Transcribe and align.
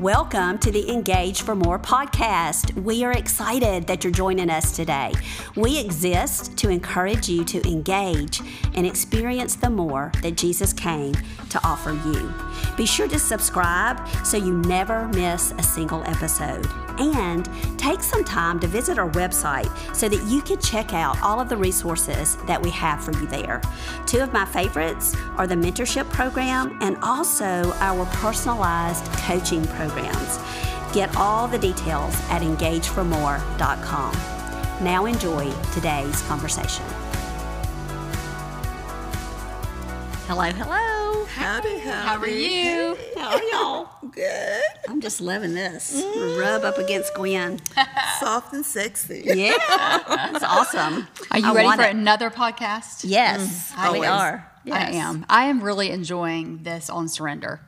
Welcome 0.00 0.58
to 0.58 0.70
the 0.70 0.92
Engage 0.92 1.40
for 1.40 1.54
More 1.54 1.78
podcast. 1.78 2.74
We 2.82 3.02
are 3.02 3.12
excited 3.12 3.86
that 3.86 4.04
you're 4.04 4.12
joining 4.12 4.50
us 4.50 4.76
today. 4.76 5.14
We 5.56 5.78
exist 5.78 6.54
to 6.58 6.68
encourage 6.68 7.30
you 7.30 7.46
to 7.46 7.66
engage 7.66 8.42
and 8.74 8.86
experience 8.86 9.54
the 9.56 9.70
more 9.70 10.12
that 10.20 10.36
Jesus 10.36 10.74
came 10.74 11.14
to 11.48 11.66
offer 11.66 11.92
you. 11.92 12.30
Be 12.76 12.84
sure 12.84 13.08
to 13.08 13.18
subscribe 13.18 14.06
so 14.22 14.36
you 14.36 14.58
never 14.58 15.08
miss 15.08 15.52
a 15.52 15.62
single 15.62 16.04
episode. 16.04 16.66
And 16.98 17.48
take 17.78 18.02
some 18.02 18.24
time 18.24 18.58
to 18.60 18.66
visit 18.66 18.98
our 18.98 19.10
website 19.10 19.70
so 19.94 20.08
that 20.08 20.22
you 20.24 20.42
can 20.42 20.58
check 20.58 20.92
out 20.92 21.20
all 21.22 21.40
of 21.40 21.48
the 21.48 21.56
resources 21.56 22.36
that 22.46 22.62
we 22.62 22.70
have 22.70 23.02
for 23.02 23.12
you 23.12 23.26
there. 23.26 23.60
Two 24.06 24.20
of 24.20 24.32
my 24.32 24.44
favorites 24.44 25.14
are 25.36 25.46
the 25.46 25.54
mentorship 25.54 26.08
program 26.10 26.78
and 26.80 26.96
also 27.02 27.72
our 27.80 28.06
personalized 28.06 29.04
coaching 29.18 29.66
programs. 29.68 30.38
Get 30.92 31.14
all 31.16 31.46
the 31.48 31.58
details 31.58 32.14
at 32.30 32.42
engageformore.com. 32.42 34.12
Now 34.84 35.06
enjoy 35.06 35.50
today's 35.72 36.22
conversation. 36.22 36.84
Hello, 40.26 40.42
hello. 40.42 41.24
Howdy, 41.26 41.78
howdy. 41.78 41.84
How 41.84 42.18
are 42.18 42.26
you? 42.26 42.98
How 43.16 43.36
are 43.36 43.42
y'all? 43.44 43.88
Good. 44.10 44.60
I'm 44.88 45.00
just 45.00 45.20
loving 45.20 45.54
this. 45.54 46.02
Mm. 46.02 46.40
Rub 46.40 46.64
up 46.64 46.78
against 46.78 47.14
Gwen. 47.14 47.60
Soft 48.18 48.52
and 48.52 48.66
sexy. 48.66 49.22
Yeah, 49.24 49.56
that's 50.08 50.42
awesome. 50.42 51.06
Are 51.30 51.38
you 51.38 51.46
I 51.46 51.54
ready 51.54 51.76
for 51.76 51.88
it. 51.88 51.94
another 51.94 52.30
podcast? 52.30 53.04
Yes, 53.04 53.72
mm. 53.72 53.92
we 53.92 53.98
always. 53.98 54.10
are. 54.10 54.52
I 54.68 54.90
am. 54.96 55.24
I 55.30 55.44
am 55.44 55.62
really 55.62 55.90
enjoying 55.90 56.64
this 56.64 56.90
on 56.90 57.06
surrender 57.06 57.60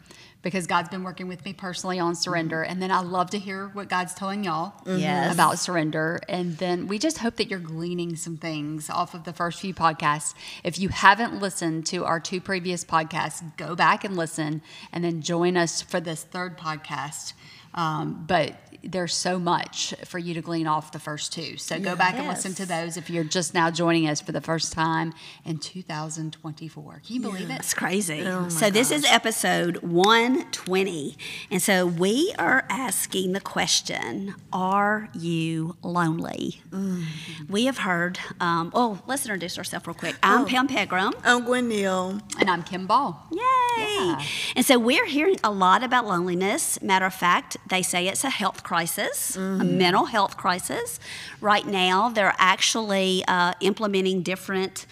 because 0.43 0.67
God's 0.67 0.89
been 0.89 1.03
working 1.03 1.29
with 1.29 1.45
me 1.45 1.53
personally 1.53 1.99
on 1.99 2.15
surrender. 2.15 2.63
And 2.63 2.81
then 2.81 2.91
I 2.91 3.01
love 3.01 3.31
to 3.31 3.39
hear 3.39 3.69
what 3.69 3.89
God's 3.89 4.15
telling 4.15 4.45
y'all 4.45 4.73
mm-hmm. 4.85 4.99
Yes. 4.99 5.35
about 5.35 5.59
surrender. 5.59 6.21
And 6.29 6.57
then 6.59 6.87
we 6.87 6.99
just 6.99 7.19
hope 7.19 7.37
that 7.37 7.51
you're 7.51 7.59
gleaning 7.59 8.17
some 8.17 8.37
things 8.37 8.89
off 8.89 9.15
of 9.15 9.25
the 9.25 9.33
first 9.33 9.61
few 9.61 9.75
podcasts. 9.75 10.35
If 10.63 10.79
you 10.79 10.91
haven't 10.91 11.41
listened 11.41 11.87
to 11.87 12.05
our 12.05 12.21
two 12.21 12.41
previous 12.41 12.85
podcasts, 12.85 13.43
go 13.57 13.75
back 13.75 14.05
and 14.05 14.17
listen 14.17 14.63
and 14.93 15.05
then 15.05 15.23
join 15.23 15.57
us 15.57 15.83
for 15.83 16.01
this 16.01 16.23
third 16.23 16.57
podcast. 16.57 17.33
Um, 17.75 18.25
but 18.27 18.55
there's 18.85 19.13
so 19.15 19.39
much 19.41 19.93
for 20.05 20.19
you 20.19 20.35
to 20.35 20.41
glean 20.41 20.67
off 20.69 20.93
the 20.93 20.99
first 21.01 21.33
two. 21.33 21.57
So 21.57 21.81
go 21.81 21.97
back 21.97 22.15
and 22.15 22.29
listen 22.29 22.55
to 22.55 22.65
those 22.67 22.97
if 22.97 23.11
you're 23.11 23.25
just 23.25 23.53
now 23.53 23.71
joining 23.71 24.09
us 24.09 24.21
for 24.21 24.31
the 24.33 24.41
first 24.41 24.73
time 24.73 25.13
in 25.45 25.59
2024. 25.59 27.03
Can 27.05 27.15
you 27.17 27.21
believe 27.21 27.51
it? 27.51 27.55
It's 27.59 27.75
crazy. 27.75 28.23
Oh 28.25 28.49
so 28.49 28.71
this 28.71 28.91
is 28.93 29.05
episode 29.05 29.79
120. 29.79 31.17
And 31.51 31.61
so 31.61 31.87
we 31.87 32.33
are 32.39 32.65
asking 32.71 33.33
the 33.33 33.41
question, 33.41 34.35
are 34.53 35.09
you 35.15 35.77
lonely? 35.83 36.63
Mm. 36.71 37.05
We 37.49 37.67
have 37.67 37.79
heard, 37.79 38.19
um, 38.41 38.71
oh, 38.75 39.01
let's 39.07 39.25
introduce 39.25 39.59
ourselves 39.59 39.87
real 39.87 39.95
quick. 39.95 40.17
I'm 40.23 40.43
Oh. 40.43 40.47
Pam 40.47 40.69
Pegram. 40.69 41.13
I'm 41.25 41.45
Gwen 41.45 41.69
Neal. 41.69 42.21
And 42.39 42.49
I'm 42.49 42.63
Kim 42.63 42.87
Ball. 42.87 43.27
Yay! 43.33 43.39
Yeah. 43.79 44.23
And 44.57 44.65
so 44.65 44.79
we're 44.79 45.07
hearing 45.07 45.37
a 45.43 45.51
lot 45.51 45.83
about 45.83 46.07
loneliness. 46.07 46.81
Matter 46.81 47.07
of 47.07 47.15
fact, 47.15 47.57
they 47.69 47.83
say 47.83 48.07
it's 48.09 48.25
a 48.25 48.31
health 48.31 48.63
crisis, 48.63 49.37
a 49.37 49.41
mental 49.65 50.07
health 50.07 50.37
crisis. 50.37 50.99
Right 51.41 51.67
now, 51.67 52.09
they're 52.09 52.35
actually 52.39 53.25
uh, 53.29 53.53
implementing 53.61 54.23
different 54.23 54.87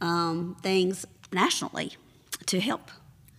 um, 0.00 0.56
things 0.62 1.04
nationally 1.32 1.92
to 2.46 2.60
help 2.60 2.90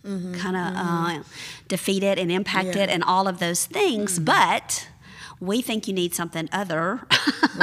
kind 0.04 0.54
of 0.56 0.74
uh, 0.76 1.22
defeat 1.68 2.02
it 2.02 2.18
and 2.18 2.30
impact 2.30 2.76
Yeah. 2.76 2.82
it 2.84 2.90
and 2.90 3.02
all 3.02 3.26
of 3.26 3.38
those 3.38 3.64
things. 3.66 4.18
But 4.18 4.88
we 5.46 5.62
think 5.62 5.86
you 5.88 5.94
need 5.94 6.14
something 6.14 6.48
other 6.52 7.00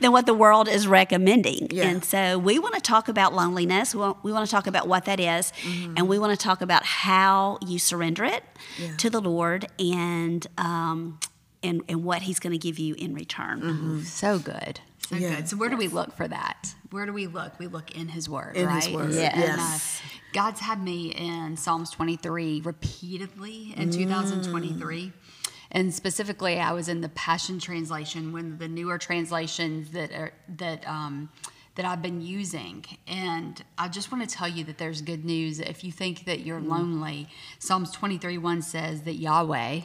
than 0.00 0.12
what 0.12 0.26
the 0.26 0.34
world 0.34 0.68
is 0.68 0.86
recommending. 0.86 1.68
Yeah. 1.70 1.88
And 1.88 2.04
so 2.04 2.38
we 2.38 2.58
want 2.58 2.74
to 2.74 2.80
talk 2.80 3.08
about 3.08 3.34
loneliness. 3.34 3.94
We 3.94 4.00
want, 4.00 4.22
we 4.24 4.32
want 4.32 4.46
to 4.46 4.50
talk 4.50 4.66
about 4.66 4.88
what 4.88 5.04
that 5.06 5.20
is, 5.20 5.52
and 5.96 6.08
we 6.08 6.18
want 6.18 6.38
to 6.38 6.42
talk 6.42 6.60
about 6.62 6.84
how 6.84 7.58
you 7.66 7.78
surrender 7.78 8.24
it 8.24 8.42
Yeah. 8.78 8.96
to 8.98 9.10
the 9.10 9.20
Lord 9.20 9.66
and, 9.78 10.46
um, 10.58 11.18
and, 11.62 11.82
and 11.88 12.04
what 12.04 12.22
He's 12.22 12.38
going 12.38 12.52
to 12.52 12.58
give 12.58 12.78
you 12.78 12.94
in 12.94 13.14
return. 13.14 14.02
So 14.04 14.38
good. 14.38 14.80
So 15.08 15.16
Yeah. 15.16 15.36
good. 15.36 15.48
So 15.48 15.56
where 15.56 15.68
do 15.68 15.76
we 15.76 15.88
look 15.88 16.16
for 16.16 16.26
that? 16.28 16.74
Where 16.90 17.06
do 17.06 17.12
we 17.12 17.26
look? 17.26 17.58
We 17.58 17.66
look 17.66 17.96
in 17.96 18.08
His 18.08 18.28
Word, 18.28 18.56
In 18.56 18.66
right? 18.66 18.82
His 18.84 18.92
Word, 18.94 19.12
Yes. 19.12 19.34
And, 19.34 19.42
uh, 19.42 19.56
yes. 19.56 20.02
God's 20.32 20.60
had 20.60 20.82
me 20.82 21.12
in 21.14 21.56
Psalms 21.56 21.90
23 21.90 22.60
repeatedly 22.62 23.72
in 23.76 23.90
2023. 23.90 25.12
And 25.70 25.92
specifically, 25.92 26.58
I 26.58 26.72
was 26.72 26.88
in 26.88 27.00
the 27.00 27.08
Passion 27.10 27.58
Translation, 27.58 28.32
one 28.32 28.52
of 28.52 28.58
the 28.58 28.68
newer 28.68 28.98
translations 28.98 29.90
that 29.90 30.12
are, 30.12 30.32
that 30.56 30.86
um, 30.88 31.28
that 31.76 31.84
I've 31.84 32.02
been 32.02 32.20
using. 32.20 32.84
And 33.06 33.62
I 33.78 33.88
just 33.88 34.10
want 34.10 34.28
to 34.28 34.34
tell 34.34 34.48
you 34.48 34.64
that 34.64 34.78
there's 34.78 35.02
good 35.02 35.24
news. 35.24 35.60
If 35.60 35.84
you 35.84 35.92
think 35.92 36.24
that 36.24 36.40
you're 36.40 36.60
lonely, 36.60 37.28
Psalms 37.58 37.90
23 37.92 38.38
1 38.38 38.62
says 38.62 39.02
that 39.02 39.14
Yahweh, 39.14 39.82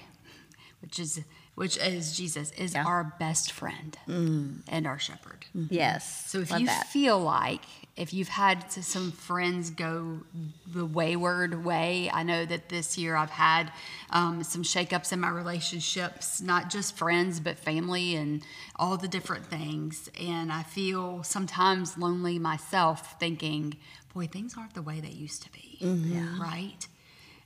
which 0.81 0.99
is 0.99 1.21
which 1.61 1.77
is 1.77 2.17
Jesus, 2.17 2.49
is 2.53 2.73
Yeah. 2.73 2.85
our 2.85 3.03
best 3.19 3.51
friend 3.51 3.95
mm. 4.07 4.61
and 4.67 4.87
our 4.87 4.97
shepherd. 4.97 5.45
Mm-hmm. 5.55 5.71
Yes. 5.71 6.27
So 6.31 6.39
if 6.39 6.49
Love 6.49 6.61
you 6.61 6.65
that. 6.65 6.87
feel 6.87 7.19
like 7.19 7.61
if 7.95 8.15
you've 8.15 8.29
had 8.29 8.71
some 8.71 9.11
friends 9.11 9.69
go 9.69 10.21
the 10.65 10.87
wayward 10.87 11.63
way, 11.63 12.09
I 12.11 12.23
know 12.23 12.45
that 12.45 12.69
this 12.69 12.97
year 12.97 13.15
I've 13.15 13.29
had 13.29 13.71
um, 14.09 14.43
some 14.43 14.63
shakeups 14.63 15.13
in 15.13 15.19
my 15.19 15.29
relationships, 15.29 16.41
not 16.41 16.71
just 16.71 16.97
friends 16.97 17.39
but 17.39 17.59
family 17.59 18.15
and 18.15 18.41
all 18.77 18.97
the 18.97 19.07
different 19.07 19.45
things, 19.45 20.09
and 20.19 20.51
I 20.51 20.63
feel 20.63 21.21
sometimes 21.21 21.95
lonely 21.95 22.39
myself, 22.39 23.19
thinking, 23.19 23.77
"Boy, 24.15 24.25
things 24.25 24.55
aren't 24.57 24.73
the 24.73 24.81
way 24.81 24.99
they 24.99 25.11
used 25.11 25.43
to 25.43 25.51
be." 25.51 25.77
Mm-hmm. 25.79 26.41
Right. 26.41 26.87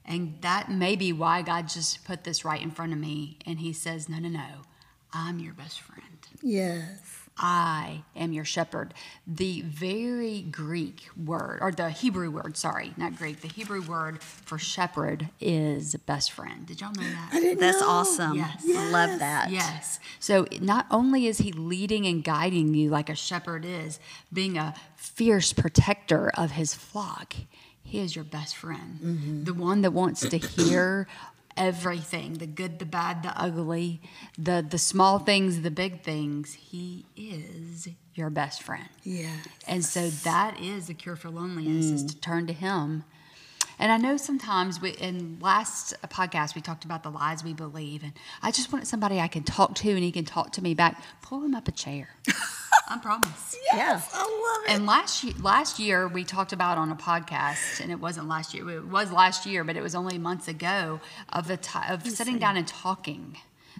And 0.07 0.37
that 0.41 0.69
may 0.69 0.95
be 0.95 1.11
why 1.11 1.41
God 1.41 1.67
just 1.67 2.05
put 2.05 2.23
this 2.23 2.45
right 2.45 2.61
in 2.61 2.71
front 2.71 2.93
of 2.93 2.99
me. 2.99 3.37
And 3.45 3.59
He 3.59 3.73
says, 3.73 4.07
No, 4.07 4.19
no, 4.19 4.29
no, 4.29 4.61
I'm 5.13 5.39
your 5.39 5.53
best 5.53 5.81
friend. 5.81 6.01
Yes. 6.41 7.25
I 7.37 8.03
am 8.15 8.31
your 8.31 8.45
shepherd. 8.45 8.93
The 9.27 9.61
very 9.61 10.41
Greek 10.43 11.07
word, 11.21 11.59
or 11.61 11.71
the 11.71 11.89
Hebrew 11.89 12.31
word, 12.31 12.55
sorry, 12.55 12.93
not 12.95 13.17
Greek, 13.17 13.41
the 13.41 13.49
Hebrew 13.49 13.81
word 13.81 14.23
for 14.23 14.57
shepherd 14.57 15.29
is 15.41 15.95
best 16.05 16.31
friend. 16.31 16.65
Did 16.65 16.79
y'all 16.79 16.93
know 16.93 17.03
that? 17.03 17.29
I 17.33 17.41
didn't 17.41 17.59
That's 17.59 17.81
know. 17.81 17.89
awesome. 17.89 18.37
Yes. 18.37 18.63
I 18.65 18.89
love 18.89 19.19
that. 19.19 19.49
Yes. 19.51 19.99
So 20.19 20.47
not 20.61 20.85
only 20.89 21.27
is 21.27 21.39
he 21.39 21.51
leading 21.51 22.05
and 22.07 22.23
guiding 22.23 22.73
you 22.73 22.89
like 22.89 23.09
a 23.09 23.15
shepherd 23.15 23.65
is, 23.65 23.99
being 24.31 24.57
a 24.57 24.73
fierce 24.95 25.51
protector 25.51 26.29
of 26.37 26.51
his 26.51 26.73
flock, 26.73 27.35
he 27.85 27.99
is 27.99 28.15
your 28.15 28.25
best 28.25 28.55
friend. 28.55 28.99
Mm-hmm. 29.01 29.43
The 29.43 29.53
one 29.53 29.81
that 29.81 29.91
wants 29.91 30.27
to 30.27 30.37
hear 30.37 31.07
everything, 31.55 32.33
the 32.33 32.47
good, 32.47 32.79
the 32.79 32.85
bad, 32.85 33.23
the 33.23 33.39
ugly, 33.39 34.01
the 34.37 34.65
the 34.67 34.79
small 34.79 35.19
things, 35.19 35.61
the 35.61 35.71
big 35.71 36.01
things. 36.01 36.53
He 36.55 37.05
is 37.15 37.87
your 38.15 38.29
best 38.29 38.63
friend. 38.63 38.89
Yes. 39.03 39.47
And 39.67 39.85
so 39.85 40.09
that 40.09 40.59
is 40.59 40.87
the 40.87 40.93
cure 40.93 41.15
for 41.15 41.29
loneliness 41.29 41.85
is 41.85 42.03
mm. 42.03 42.09
to 42.09 42.19
turn 42.19 42.47
to 42.47 42.53
him. 42.53 43.03
And 43.77 43.91
I 43.91 43.97
know 43.97 44.17
sometimes 44.17 44.81
we 44.81 44.91
in 44.91 45.37
last 45.39 45.93
podcast 46.07 46.55
we 46.55 46.61
talked 46.61 46.85
about 46.85 47.03
the 47.03 47.11
lies 47.11 47.43
we 47.43 47.53
believe, 47.53 48.03
and 48.03 48.13
I 48.41 48.51
just 48.51 48.73
wanted 48.73 48.87
somebody 48.87 49.19
I 49.19 49.27
can 49.27 49.43
talk 49.43 49.75
to 49.75 49.89
and 49.91 49.99
he 49.99 50.11
can 50.11 50.25
talk 50.25 50.51
to 50.53 50.61
me 50.63 50.73
back. 50.73 51.01
Pull 51.21 51.43
him 51.43 51.53
up 51.53 51.67
a 51.67 51.71
chair. 51.71 52.09
I 52.87 52.97
promise. 52.99 53.55
Yeah. 53.73 54.01
I 54.13 54.19
love 54.19 54.69
it. 54.69 54.75
And 54.75 54.85
last 54.85 55.23
year, 55.23 55.33
last 55.41 55.79
year 55.79 56.07
we 56.07 56.23
talked 56.23 56.53
about 56.53 56.77
on 56.77 56.91
a 56.91 56.95
podcast, 56.95 57.79
and 57.79 57.91
it 57.91 57.99
wasn't 57.99 58.27
last 58.27 58.53
year. 58.53 58.69
It 58.69 58.85
was 58.85 59.11
last 59.11 59.45
year, 59.45 59.63
but 59.63 59.75
it 59.75 59.81
was 59.81 59.95
only 59.95 60.17
months 60.17 60.47
ago 60.47 60.99
of 61.29 61.49
a 61.49 61.57
ti 61.57 61.79
of 61.89 62.05
sitting 62.07 62.37
down 62.37 62.57
and 62.57 62.67
talking 62.67 63.37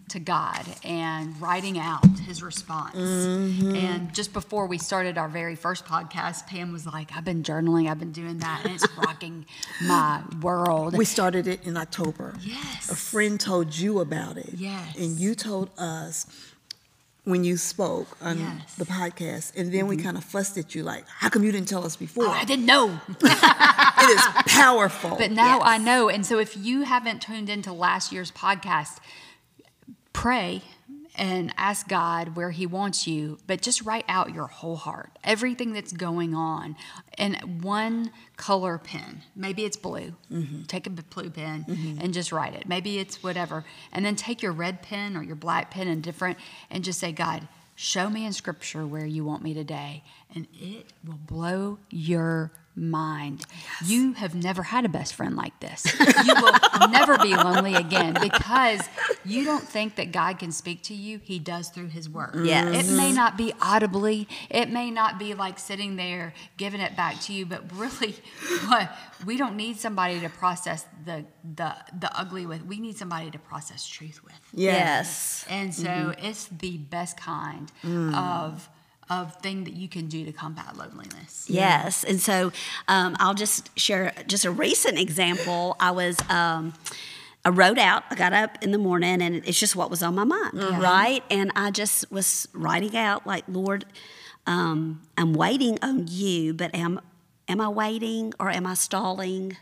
to 0.10 0.20
God 0.20 0.66
and 0.84 1.40
writing 1.42 1.80
out 1.80 2.06
His 2.28 2.44
response. 2.44 2.96
Mm-hmm. 2.96 3.76
And 3.76 4.14
just 4.14 4.34
before 4.34 4.68
we 4.68 4.78
started 4.78 5.18
our 5.18 5.28
very 5.28 5.56
first 5.56 5.86
podcast, 5.86 6.48
Pam 6.48 6.72
was 6.72 6.86
like, 6.86 7.16
"I've 7.16 7.26
been 7.26 7.44
journaling. 7.44 7.90
I've 7.90 8.00
been 8.00 8.12
doing 8.12 8.40
that, 8.40 8.62
and 8.64 8.76
it's 8.76 8.88
rocking 8.98 9.46
my 9.84 10.22
world." 10.42 10.98
We 10.98 11.06
started 11.06 11.48
it 11.48 11.66
in 11.66 11.78
October. 11.78 12.36
Yes. 12.42 12.90
A 12.90 12.96
friend 12.96 13.40
told 13.40 13.76
you 13.76 14.00
about 14.00 14.38
it. 14.38 14.52
Yes. 14.56 14.96
And 14.98 15.20
you 15.20 15.36
told 15.36 15.70
us 15.78 16.28
when 17.26 17.44
you 17.44 17.58
spoke 17.58 18.18
on 18.22 18.38
Yes. 18.40 18.48
Mm-hmm. 18.48 18.84
the 18.84 18.86
podcast. 18.86 19.56
And 19.58 19.74
then 19.74 19.88
we 19.88 19.98
kind 19.98 20.16
of 20.18 20.24
fussed 20.24 20.58
at 20.58 20.74
you 20.76 20.84
like, 20.84 21.06
how 21.08 21.28
come 21.30 21.44
you 21.44 21.52
didn't 21.52 21.68
tell 21.68 21.86
us 21.86 21.96
before? 21.96 22.26
Oh, 22.26 22.30
I 22.32 22.46
didn't 22.46 22.66
know. 22.66 23.00
it 23.20 24.10
is 24.10 24.22
powerful. 24.54 25.16
But 25.18 25.32
now 25.32 25.60
I 25.62 25.78
know. 25.78 26.10
And 26.10 26.26
so 26.26 26.40
if 26.40 26.56
you 26.56 26.84
haven't 26.84 27.22
tuned 27.22 27.50
into 27.50 27.74
last 27.74 28.12
year's 28.12 28.32
podcast, 28.32 28.98
pray 30.14 30.62
and 31.18 31.54
ask 31.58 31.88
God 31.88 32.36
where 32.36 32.52
He 32.52 32.66
wants 32.66 33.08
you, 33.08 33.38
but 33.48 33.62
just 33.62 33.82
write 33.84 34.06
out 34.08 34.34
your 34.34 34.48
whole 34.48 34.76
heart, 34.76 35.12
everything 35.24 35.74
that's 35.74 35.92
going 35.92 36.34
on, 36.34 36.76
in 37.18 37.36
one 37.62 38.12
color 38.38 38.78
pen. 38.78 39.22
Maybe 39.36 39.66
it's 39.66 39.78
blue. 39.78 40.14
Mm-hmm. 40.32 40.64
Take 40.64 40.88
a 40.88 40.90
blue 40.90 41.30
pen 41.30 41.66
mm-hmm. 41.68 42.02
and 42.02 42.14
just 42.14 42.32
write 42.32 42.54
it. 42.54 42.68
Maybe 42.68 43.00
it's 43.00 43.24
whatever. 43.24 43.64
And 43.92 44.06
then 44.06 44.16
take 44.16 44.42
your 44.42 44.52
red 44.52 44.82
pen 44.82 45.16
or 45.16 45.24
your 45.24 45.36
black 45.36 45.72
pen 45.72 45.88
and 45.88 46.04
different 46.04 46.38
and 46.70 46.84
just 46.84 47.00
say, 47.00 47.12
God, 47.12 47.48
show 47.76 48.10
me 48.10 48.26
in 48.26 48.34
scripture 48.34 48.86
where 48.86 49.06
you 49.06 49.24
want 49.24 49.44
me 49.44 49.54
today. 49.54 50.04
And 50.34 50.48
it 50.54 50.88
will 51.06 51.20
blow 51.26 51.80
your 51.90 52.52
mind. 52.76 53.46
You 53.84 54.14
have 54.14 54.36
never 54.36 54.64
had 54.64 54.86
a 54.86 54.90
best 54.90 55.14
friend 55.14 55.36
like 55.36 55.60
this. 55.60 55.86
You 56.00 56.36
will 56.36 56.90
never 56.92 57.18
be 57.18 57.36
lonely 57.36 57.76
again 57.76 58.16
because 58.20 58.82
you 59.24 59.46
don't 59.46 59.64
think 59.64 59.96
that 59.96 60.12
God 60.12 60.40
can 60.40 60.52
speak 60.52 60.84
to 60.84 60.94
you. 60.94 61.20
He 61.24 61.40
does 61.40 61.70
through 61.70 61.88
His 61.88 62.10
Word. 62.10 62.46
Yes. 62.46 62.88
It 62.88 62.96
may 62.96 63.12
not 63.12 63.38
be 63.38 63.54
audibly, 63.62 64.28
it 64.50 64.70
may 64.70 64.92
not 64.92 65.18
be 65.18 65.34
like 65.34 65.60
sitting 65.60 65.96
there 65.96 66.34
giving 66.58 66.82
it 66.82 66.96
back 66.96 67.20
to 67.22 67.34
you, 67.34 67.46
but 67.46 67.64
really, 67.76 68.16
what 68.68 68.92
we 69.26 69.38
don't 69.38 69.56
need 69.56 69.78
somebody 69.78 70.20
to 70.20 70.30
process 70.30 70.86
the 71.06 71.26
the 71.44 71.76
the 71.98 72.18
ugly 72.18 72.46
with. 72.46 72.66
We 72.66 72.80
need 72.80 72.98
somebody 72.98 73.32
to 73.32 73.40
process 73.40 73.86
truth 73.88 74.24
with. 74.24 74.40
Yes. 74.54 75.46
And 75.50 75.74
so 75.74 75.88
mm-hmm. 75.88 76.26
it's 76.26 76.46
the 76.48 76.78
best 76.78 77.18
kind 77.18 77.72
mm. 77.84 78.14
of 78.16 78.70
of 79.10 79.36
thing 79.38 79.64
that 79.66 79.74
you 79.74 79.88
can 79.88 80.08
do 80.08 80.26
to 80.26 80.32
combat 80.32 80.76
loneliness. 80.78 81.46
Yes, 81.48 82.04
and 82.04 82.20
so 82.20 82.52
um, 82.88 83.16
I'll 83.20 83.34
just 83.36 83.78
share 83.78 84.14
just 84.28 84.46
a 84.46 84.52
recent 84.52 84.98
example. 85.00 85.76
I 85.80 85.92
was. 85.92 86.18
Um, 86.30 86.74
I 87.48 87.50
wrote 87.50 87.78
out. 87.78 88.04
I 88.10 88.16
got 88.16 88.34
up 88.34 88.64
in 88.64 88.72
the 88.72 88.80
morning, 88.80 89.22
and 89.22 89.36
it's 89.46 89.60
just 89.60 89.76
what 89.76 89.92
was 89.92 90.02
on 90.02 90.16
my 90.16 90.24
mind, 90.24 90.54
right? 90.82 91.24
And 91.30 91.52
I 91.56 91.70
just 91.70 92.12
was 92.12 92.48
writing 92.54 92.98
out, 92.98 93.28
like, 93.28 93.44
Lord, 93.48 93.86
um, 94.48 95.04
I'm 95.16 95.34
waiting 95.34 95.78
on 95.84 96.08
you, 96.08 96.56
but 96.56 96.74
am 96.74 97.00
am 97.48 97.62
I 97.62 97.70
waiting 97.70 98.34
or 98.40 98.50
am 98.50 98.66
I 98.66 98.74
stalling? 98.74 99.56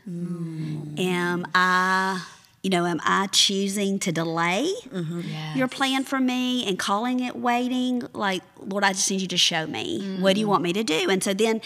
Am 0.98 1.46
I, 1.54 2.24
you 2.64 2.70
know, 2.70 2.86
am 2.86 3.02
I 3.04 3.28
choosing 3.28 4.00
to 4.00 4.12
delay 4.14 4.74
mm-hmm. 4.88 5.58
your 5.58 5.68
plan 5.68 6.06
for 6.06 6.18
me 6.18 6.66
and 6.66 6.80
calling 6.80 7.20
it 7.20 7.36
waiting? 7.36 8.04
Like, 8.14 8.42
Lord, 8.58 8.86
I 8.86 8.94
just 8.94 9.12
need 9.12 9.20
you 9.20 9.28
to 9.28 9.38
show 9.38 9.68
me. 9.68 10.18
What 10.22 10.36
do 10.36 10.40
you 10.40 10.46
mm-hmm. 10.46 10.52
want 10.52 10.64
me 10.64 10.72
to 10.72 10.84
do? 10.84 11.10
And 11.10 11.22
so 11.22 11.34
then 11.34 11.60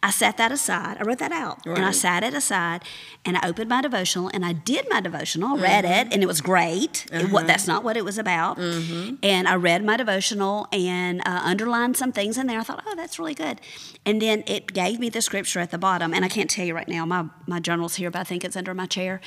I 0.00 0.10
set 0.10 0.36
that 0.36 0.52
aside. 0.52 0.98
I 1.00 1.02
wrote 1.02 1.18
that 1.18 1.32
out 1.32 1.66
and 1.66 1.78
I 1.78 1.86
Right. 1.86 1.94
sat 1.94 2.22
it 2.22 2.34
aside 2.34 2.84
and 3.24 3.36
I 3.36 3.48
opened 3.48 3.68
my 3.68 3.82
devotional 3.82 4.30
and 4.32 4.46
I 4.46 4.52
did 4.52 4.86
my 4.88 5.00
devotional, 5.00 5.58
read 5.58 5.84
it, 5.84 5.88
mm-hmm. 5.88 6.12
and 6.12 6.22
it 6.22 6.26
was 6.26 6.40
great. 6.40 7.06
It 7.10 7.32
wa- 7.32 7.42
that's 7.42 7.64
uh-huh. 7.68 7.78
not 7.78 7.84
what 7.84 7.96
it 7.96 8.04
was 8.04 8.16
about. 8.16 8.56
And 8.58 9.48
I 9.48 9.56
read 9.56 9.84
my 9.84 9.96
devotional 9.96 10.68
and 10.72 11.20
uh, 11.26 11.40
underlined 11.42 11.96
some 11.96 12.12
things 12.12 12.38
in 12.38 12.46
there. 12.46 12.60
I 12.60 12.62
thought, 12.62 12.84
oh, 12.86 12.94
that's 12.94 13.18
really 13.18 13.34
good. 13.34 13.60
And 14.06 14.22
then 14.22 14.44
it 14.46 14.72
gave 14.72 15.00
me 15.00 15.08
the 15.08 15.20
scripture 15.20 15.58
at 15.58 15.72
the 15.72 15.78
bottom. 15.78 16.14
And 16.14 16.24
I 16.24 16.28
can't 16.28 16.48
tell 16.48 16.64
you 16.64 16.76
right 16.76 16.86
now, 16.86 17.04
my, 17.04 17.26
my 17.48 17.58
journal's 17.58 17.96
here, 17.96 18.10
but 18.12 18.20
I 18.20 18.24
think 18.24 18.44
it's 18.44 18.56
under 18.56 18.72
my 18.74 18.86
chair. 18.86 19.20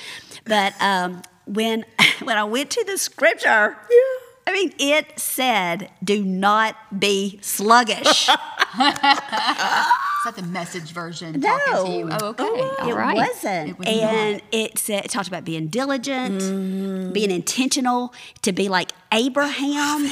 But 0.46 0.74
um, 0.82 1.17
when, 1.48 1.86
when 2.24 2.38
I 2.38 2.44
went 2.44 2.70
to 2.72 2.84
the 2.84 2.98
scripture, 2.98 3.78
I 4.46 4.54
mean, 4.54 4.74
it 4.80 5.20
said, 5.20 5.92
do 6.04 6.24
not 6.24 7.00
be 7.00 7.40
sluggish. 7.42 8.30
Is 8.30 8.36
that 10.26 10.34
the 10.36 10.44
message 10.44 10.92
version 10.92 11.42
talking 11.42 11.86
to 11.86 11.92
you? 11.92 12.10
Oh, 12.12 12.28
okay. 12.30 12.44
Oh, 12.46 12.76
All 12.80 12.90
it 12.90 12.94
right. 12.94 13.16
wasn't. 13.16 13.70
It 13.72 13.80
was 13.80 13.88
and 13.88 14.34
not. 14.34 14.44
it 14.52 14.80
said 14.80 15.06
it 15.06 15.12
talked 15.12 15.28
about 15.28 15.46
being 15.46 15.68
diligent, 15.68 16.42
mm. 16.42 17.14
being 17.14 17.32
intentional, 17.32 18.14
to 18.44 18.52
be 18.52 18.70
like 18.70 18.92
Abraham. 19.12 20.12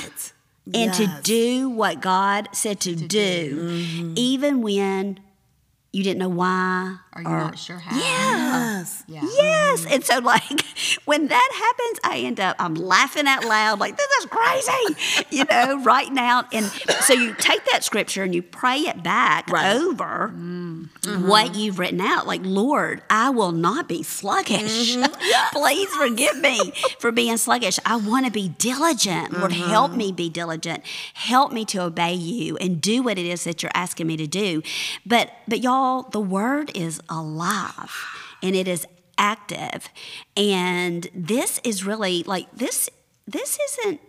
And 0.74 0.92
to 0.96 1.20
do 1.22 1.70
what 1.70 2.02
God 2.02 2.50
said 2.52 2.80
to, 2.82 2.96
do, 2.96 3.70
mm-hmm. 3.70 4.14
even 4.16 4.64
when 4.64 5.20
you 5.94 6.04
didn't 6.04 6.18
know 6.18 6.30
why. 6.30 6.98
Are 7.16 7.22
you 7.22 7.30
not 7.30 7.58
sure 7.58 7.78
how? 7.78 7.96
Yes. 7.96 9.04
Oh, 9.08 9.14
yeah. 9.14 9.22
Yes. 9.24 9.82
Mm-hmm. 9.82 9.94
And 9.94 10.04
so, 10.04 10.20
like, 10.20 10.66
when 11.06 11.28
that 11.28 11.50
happens, 11.54 12.00
I 12.04 12.26
end 12.26 12.42
up, 12.42 12.58
I'm 12.60 12.76
laughing 12.76 13.26
out 13.26 13.46
loud, 13.46 13.80
like, 13.80 13.96
this 13.96 14.12
is 14.20 14.26
crazy, 14.26 15.26
you 15.30 15.46
know, 15.50 15.82
writing 15.82 16.18
out. 16.18 16.54
And 16.54 16.66
so 16.66 17.14
you 17.14 17.34
take 17.36 17.64
that 17.72 17.86
scripture 17.86 18.24
and 18.24 18.36
you 18.36 18.42
pray 18.42 18.80
it 18.80 19.02
back 19.02 19.50
Right. 19.50 19.78
over 19.78 20.34
mm-hmm. 20.36 21.28
what 21.28 21.56
you've 21.56 21.80
written 21.80 22.02
out. 22.02 22.28
Like, 22.28 22.42
Lord, 22.44 23.02
I 23.10 23.30
will 23.30 23.54
not 23.54 23.88
be 23.88 24.04
sluggish. 24.04 24.98
Mm-hmm. 24.98 25.50
Please 25.58 25.90
forgive 25.96 26.38
me 26.40 26.74
for 27.00 27.14
being 27.14 27.38
sluggish. 27.38 27.80
I 27.86 27.96
want 27.96 28.26
to 28.26 28.32
be 28.32 28.50
diligent. 28.50 29.32
Lord, 29.32 29.54
help 29.54 29.94
me 29.94 30.12
be 30.12 30.30
diligent. 30.30 30.84
Help 31.14 31.54
me 31.54 31.64
to 31.66 31.78
obey 31.84 32.14
you 32.14 32.58
and 32.58 32.82
do 32.82 33.04
what 33.04 33.18
it 33.18 33.26
is 33.26 33.46
that 33.46 33.64
you're 33.64 33.72
asking 33.74 34.08
me 34.08 34.18
to 34.18 34.28
do. 34.28 34.62
But, 35.06 35.32
but 35.48 35.62
y'all, 35.62 36.04
the 36.10 36.20
word 36.20 36.76
is 36.76 37.00
alive 37.10 37.92
and 38.42 38.56
it 38.56 38.68
is 38.68 38.86
active. 39.18 39.90
And 40.36 41.08
this 41.14 41.60
is 41.64 41.86
really 41.86 42.24
like 42.24 42.52
this 42.52 42.90
this 43.28 43.58
isn't 43.60 44.02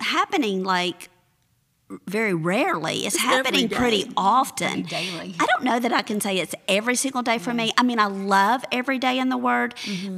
happening 0.00 0.64
like 0.64 1.10
very 2.06 2.34
rarely. 2.34 3.06
It's, 3.06 3.16
happening 3.16 3.68
pretty 3.68 4.10
often. 4.16 4.82
daily. 4.82 5.34
I 5.38 5.46
don't 5.46 5.64
know 5.64 5.78
that 5.78 5.92
I 5.92 6.02
can 6.02 6.20
say 6.20 6.38
it's 6.38 6.54
every 6.66 6.96
single 6.96 7.22
day 7.22 7.38
for 7.38 7.52
me. 7.52 7.72
I 7.76 7.82
mean, 7.82 7.98
I 7.98 8.06
love 8.06 8.64
every 8.72 8.98
day 8.98 9.18
in 9.18 9.28
the 9.28 9.36
Word, 9.36 9.74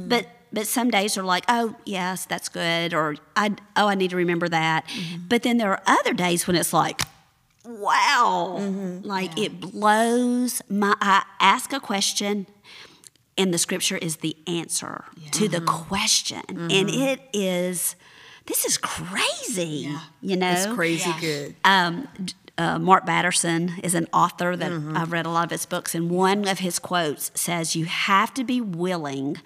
but 0.07 0.27
but 0.51 0.65
some 0.65 0.89
days 0.89 1.17
are 1.17 1.23
like, 1.23 1.43
oh 1.49 1.75
yes, 1.85 2.25
that's 2.25 2.49
good, 2.49 2.93
or 2.93 3.15
I 3.35 3.55
oh 3.75 3.87
I 3.87 3.95
need 3.95 4.11
to 4.11 4.15
remember 4.15 4.47
that. 4.49 4.85
But 5.27 5.43
then 5.43 5.57
there 5.57 5.71
are 5.71 5.81
other 5.85 6.13
days 6.13 6.47
when 6.47 6.55
it's 6.55 6.73
like, 6.73 7.01
wow, 7.67 8.57
like 9.03 9.37
it 9.37 9.59
blows 9.59 10.61
my. 10.69 10.95
I 11.01 11.23
ask 11.39 11.73
a 11.73 11.79
question, 11.79 12.47
and 13.37 13.53
the 13.53 13.57
Scripture 13.57 13.97
is 13.97 14.17
the 14.17 14.35
answer 14.47 15.05
to 15.31 15.47
the 15.47 15.61
question, 15.61 16.41
and 16.47 16.89
it 16.89 17.21
is. 17.33 17.95
This 18.45 18.63
is 18.63 18.77
crazy, 18.77 19.93
you 20.21 20.37
know. 20.37 20.51
It's 20.51 20.65
crazy 20.67 21.11
good. 21.19 21.55
Um, 21.65 22.07
uh, 22.57 22.79
Mark 22.79 23.05
Batterson 23.05 23.73
is 23.83 23.93
an 23.93 24.07
author 24.13 24.55
that 24.55 24.71
I've 24.95 25.11
read 25.11 25.25
a 25.25 25.29
lot 25.29 25.43
of 25.45 25.51
his 25.51 25.65
books, 25.65 25.93
and 25.93 26.09
one 26.09 26.47
of 26.47 26.59
his 26.59 26.79
quotes 26.79 27.31
says, 27.35 27.75
"You 27.75 27.85
have 27.85 28.33
to 28.35 28.43
be 28.43 28.61
willing 28.61 29.37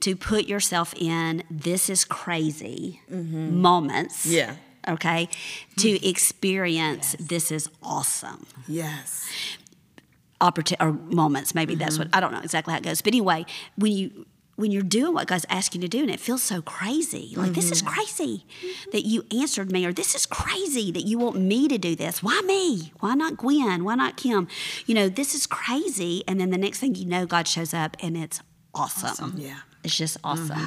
to 0.00 0.16
put 0.16 0.46
yourself 0.46 0.94
in 0.96 1.42
this 1.50 1.90
is 1.90 2.04
crazy 2.06 3.02
moments." 3.10 4.24
Yeah. 4.26 4.56
Okay, 4.88 5.28
to 5.76 5.88
mm. 5.88 6.08
experience 6.08 7.14
this 7.18 7.52
is 7.52 7.68
awesome 7.82 8.46
Yes. 8.66 9.28
opportunity 10.40 10.82
or 10.82 10.92
moments. 10.92 11.54
Maybe 11.54 11.74
that's 11.74 11.98
what 11.98 12.08
mm-hmm. 12.08 12.16
I 12.16 12.20
don't 12.20 12.32
know 12.32 12.40
exactly 12.40 12.72
how 12.72 12.78
it 12.78 12.84
goes. 12.84 13.02
But 13.02 13.12
anyway, 13.12 13.44
when 13.76 13.92
you 13.92 14.26
when 14.56 14.70
you're 14.70 14.82
doing 14.82 15.14
what 15.14 15.26
God's 15.26 15.46
asking 15.48 15.80
you 15.80 15.88
to 15.88 15.96
do, 15.96 16.02
and 16.02 16.10
it 16.10 16.20
feels 16.20 16.42
so 16.42 16.60
crazy, 16.60 17.32
like 17.34 17.52
this 17.54 17.70
is 17.70 17.82
mm-hmm. 17.82 17.94
crazy 17.94 18.44
mm-hmm. 18.62 18.90
that 18.92 19.06
you 19.06 19.24
answered 19.30 19.72
me, 19.72 19.86
or 19.86 19.92
this 19.92 20.14
is 20.14 20.26
crazy 20.26 20.90
that 20.92 21.06
you 21.06 21.18
want 21.18 21.36
me 21.36 21.66
to 21.68 21.78
do 21.78 21.96
this. 21.96 22.22
Why 22.22 22.40
me? 22.44 22.92
Why 23.00 23.14
not 23.14 23.36
Gwen? 23.36 23.84
Why 23.84 23.94
not 23.94 24.16
Kim? 24.16 24.48
You 24.86 24.94
know, 24.94 25.08
this 25.08 25.34
is 25.34 25.46
crazy. 25.46 26.22
And 26.28 26.38
then 26.40 26.50
the 26.50 26.58
next 26.58 26.78
thing 26.78 26.94
you 26.94 27.06
know, 27.06 27.26
God 27.26 27.48
shows 27.48 27.72
up, 27.72 27.96
and 28.00 28.16
it's 28.16 28.40
awesome. 28.74 29.34
Yeah. 29.36 29.60
It's 29.82 29.96
just 29.96 30.18
awesome. 30.22 30.60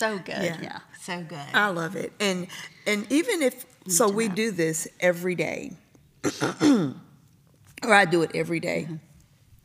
So 0.00 0.16
good. 0.18 0.42
Yeah. 0.42 0.56
Yeah. 0.62 0.78
So 1.02 1.22
good. 1.22 1.38
I 1.52 1.68
love 1.68 1.94
it. 1.94 2.14
And 2.18 2.46
and 2.86 3.06
even 3.12 3.42
if 3.42 3.66
so 3.86 4.08
we 4.10 4.28
do 4.28 4.50
this 4.50 4.88
every 4.98 5.34
day. 5.34 5.72
or 6.62 6.94
I 7.94 8.06
do 8.06 8.22
it 8.22 8.30
every 8.34 8.60
day, 8.60 8.88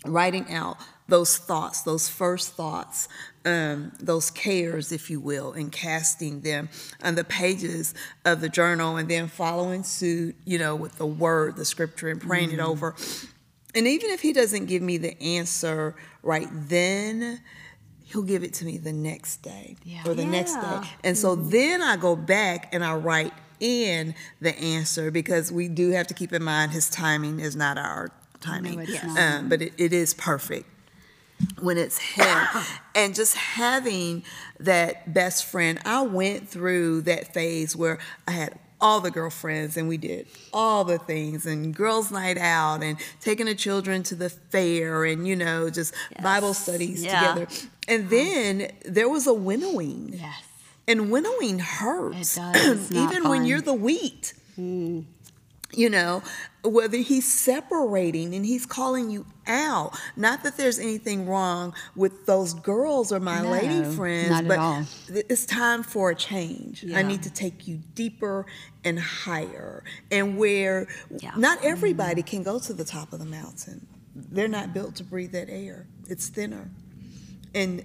Writing 0.05 0.53
out 0.53 0.77
those 1.07 1.37
thoughts, 1.37 1.81
those 1.83 2.09
first 2.09 2.53
thoughts, 2.53 3.07
um, 3.45 3.93
those 3.99 4.29
cares, 4.29 4.91
if 4.91 5.09
you 5.09 5.19
will, 5.19 5.53
and 5.53 5.71
casting 5.71 6.41
them 6.41 6.69
on 7.01 7.15
the 7.15 7.23
pages 7.23 7.93
of 8.25 8.41
the 8.41 8.49
journal 8.49 8.97
and 8.97 9.09
then 9.09 9.27
following 9.27 9.83
suit, 9.83 10.35
you 10.45 10.59
know, 10.59 10.75
with 10.75 10.97
the 10.97 11.05
word, 11.05 11.55
the 11.55 11.65
scripture, 11.65 12.09
and 12.09 12.21
praying 12.21 12.51
it 12.51 12.59
over. 12.59 12.93
And 13.73 13.87
even 13.87 14.11
if 14.11 14.21
he 14.21 14.31
doesn't 14.31 14.65
give 14.65 14.81
me 14.81 14.97
the 14.97 15.21
answer 15.21 15.95
right 16.23 16.49
then, 16.51 17.41
he'll 18.15 18.23
give 18.23 18.43
it 18.43 18.53
to 18.53 18.65
me 18.65 18.77
the 18.77 18.93
next 18.93 19.37
day 19.41 19.75
Yeah. 19.83 20.01
or 20.05 20.13
the 20.13 20.25
next 20.25 20.53
day. 20.55 20.79
And 21.03 21.17
so 21.17 21.35
then 21.35 21.81
I 21.81 21.97
go 21.97 22.15
back 22.15 22.73
and 22.73 22.83
I 22.83 22.95
write 22.95 23.33
in 23.59 24.15
the 24.39 24.57
answer 24.57 25.11
because 25.11 25.51
we 25.51 25.67
do 25.67 25.91
have 25.91 26.07
to 26.07 26.13
keep 26.13 26.31
in 26.31 26.41
mind 26.41 26.71
his 26.71 26.89
timing 26.89 27.41
is 27.41 27.57
not 27.57 27.77
our 27.77 28.11
timing, 28.39 28.79
not. 28.79 29.19
um, 29.19 29.49
but 29.49 29.61
it, 29.61 29.73
it 29.77 29.91
is 29.91 30.13
perfect 30.13 30.65
when 31.59 31.77
it's 31.77 31.97
him. 31.97 32.47
and 32.95 33.13
just 33.13 33.35
having 33.35 34.23
that 34.61 35.13
best 35.13 35.43
friend, 35.45 35.79
I 35.85 36.01
went 36.03 36.47
through 36.47 37.01
that 37.01 37.33
phase 37.33 37.75
where 37.75 37.99
I 38.27 38.31
had 38.31 38.59
all 38.81 38.99
the 38.99 39.11
girlfriends 39.11 39.77
and 39.77 39.87
we 39.87 39.97
did 39.97 40.27
all 40.53 40.83
the 40.83 40.97
things 40.97 41.45
and 41.45 41.73
girls' 41.73 42.11
night 42.11 42.37
out 42.37 42.83
and 42.83 42.97
taking 43.21 43.45
the 43.45 43.55
children 43.55 44.03
to 44.03 44.15
the 44.15 44.29
fair 44.29 45.05
and, 45.05 45.27
you 45.27 45.35
know, 45.35 45.69
just 45.69 45.93
Bible 46.21 46.53
studies 46.53 47.03
Yeah. 47.03 47.19
together. 47.33 47.47
And 47.87 48.09
mm-hmm. 48.09 48.09
then 48.09 48.71
there 48.85 49.09
was 49.09 49.27
a 49.27 49.33
winnowing. 49.33 50.13
Yes. 50.13 50.43
And 50.87 51.09
winnowing 51.09 51.59
hurts. 51.59 52.37
It 52.37 52.41
does. 52.41 52.81
It's 52.81 52.91
not 52.91 53.11
Even 53.11 53.29
when 53.29 53.45
you're 53.45 53.61
the 53.61 53.73
wheat. 53.73 54.33
Mm. 54.59 55.05
You 55.75 55.89
know, 55.89 56.23
whether 56.63 56.97
he's 56.97 57.31
separating 57.31 58.33
and 58.33 58.45
he's 58.45 58.65
calling 58.65 59.09
you 59.09 59.25
out. 59.47 59.97
Not 60.15 60.43
that 60.43 60.57
there's 60.57 60.79
anything 60.79 61.27
wrong 61.27 61.73
with 61.95 62.25
those 62.25 62.53
girls 62.53 63.11
or 63.11 63.19
my 63.19 63.41
lady 63.41 63.83
friends, 63.95 64.41
but 64.47 64.57
all. 64.57 64.83
it's 65.07 65.45
time 65.45 65.83
for 65.83 66.11
a 66.11 66.15
change. 66.15 66.85
I 66.93 67.03
need 67.03 67.23
to 67.23 67.29
take 67.29 67.67
you 67.67 67.79
deeper 67.93 68.45
and 68.83 68.99
higher. 68.99 69.83
And 70.11 70.37
where 70.37 70.87
Yeah. 71.21 71.33
not 71.37 71.63
everybody 71.63 72.23
can 72.23 72.43
go 72.43 72.59
to 72.59 72.73
the 72.73 72.85
top 72.85 73.13
of 73.13 73.19
the 73.19 73.25
mountain. 73.25 73.87
They're 74.15 74.47
not 74.47 74.73
built 74.73 74.95
to 74.95 75.03
breathe 75.03 75.33
that 75.33 75.49
air. 75.49 75.87
It's 76.07 76.29
thinner. 76.29 76.69
And 77.53 77.83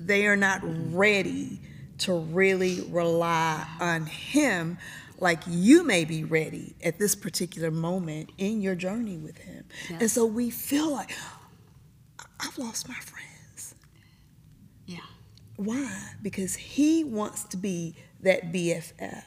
they 0.00 0.26
are 0.26 0.36
not 0.36 0.60
ready 0.64 1.60
to 1.98 2.14
really 2.14 2.80
rely 2.90 3.66
on 3.80 4.06
him 4.06 4.78
like 5.18 5.40
you 5.46 5.84
may 5.84 6.04
be 6.04 6.24
ready 6.24 6.74
at 6.82 6.98
this 6.98 7.14
particular 7.14 7.70
moment 7.70 8.30
in 8.38 8.60
your 8.60 8.74
journey 8.74 9.16
with 9.16 9.38
him. 9.38 9.64
And 9.90 10.10
so 10.10 10.26
we 10.26 10.50
feel 10.50 10.90
like 10.92 11.10
I've 12.40 12.58
lost 12.58 12.88
my 12.88 12.94
friends. 12.94 13.74
Yeah. 14.86 14.98
Why? 15.56 16.10
Because 16.22 16.54
he 16.54 17.04
wants 17.04 17.44
to 17.44 17.56
be 17.56 17.94
that 18.20 18.52
BFF. 18.52 19.00
Yeah. 19.00 19.22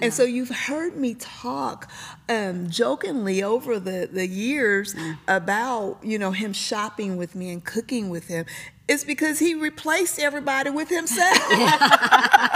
And 0.00 0.12
so 0.12 0.24
you've 0.24 0.50
heard 0.50 0.96
me 0.96 1.14
talk 1.14 1.90
um, 2.28 2.68
jokingly 2.68 3.42
over 3.42 3.78
the, 3.78 4.08
the 4.10 4.26
years 4.26 4.94
about, 5.26 5.98
you 6.02 6.18
know, 6.18 6.32
him 6.32 6.52
shopping 6.52 7.16
with 7.16 7.34
me 7.34 7.50
and 7.50 7.64
cooking 7.64 8.10
with 8.10 8.28
him. 8.28 8.46
It's 8.88 9.04
because 9.04 9.38
he 9.38 9.54
replaced 9.54 10.18
everybody 10.18 10.70
with 10.70 10.88
himself. 10.88 11.38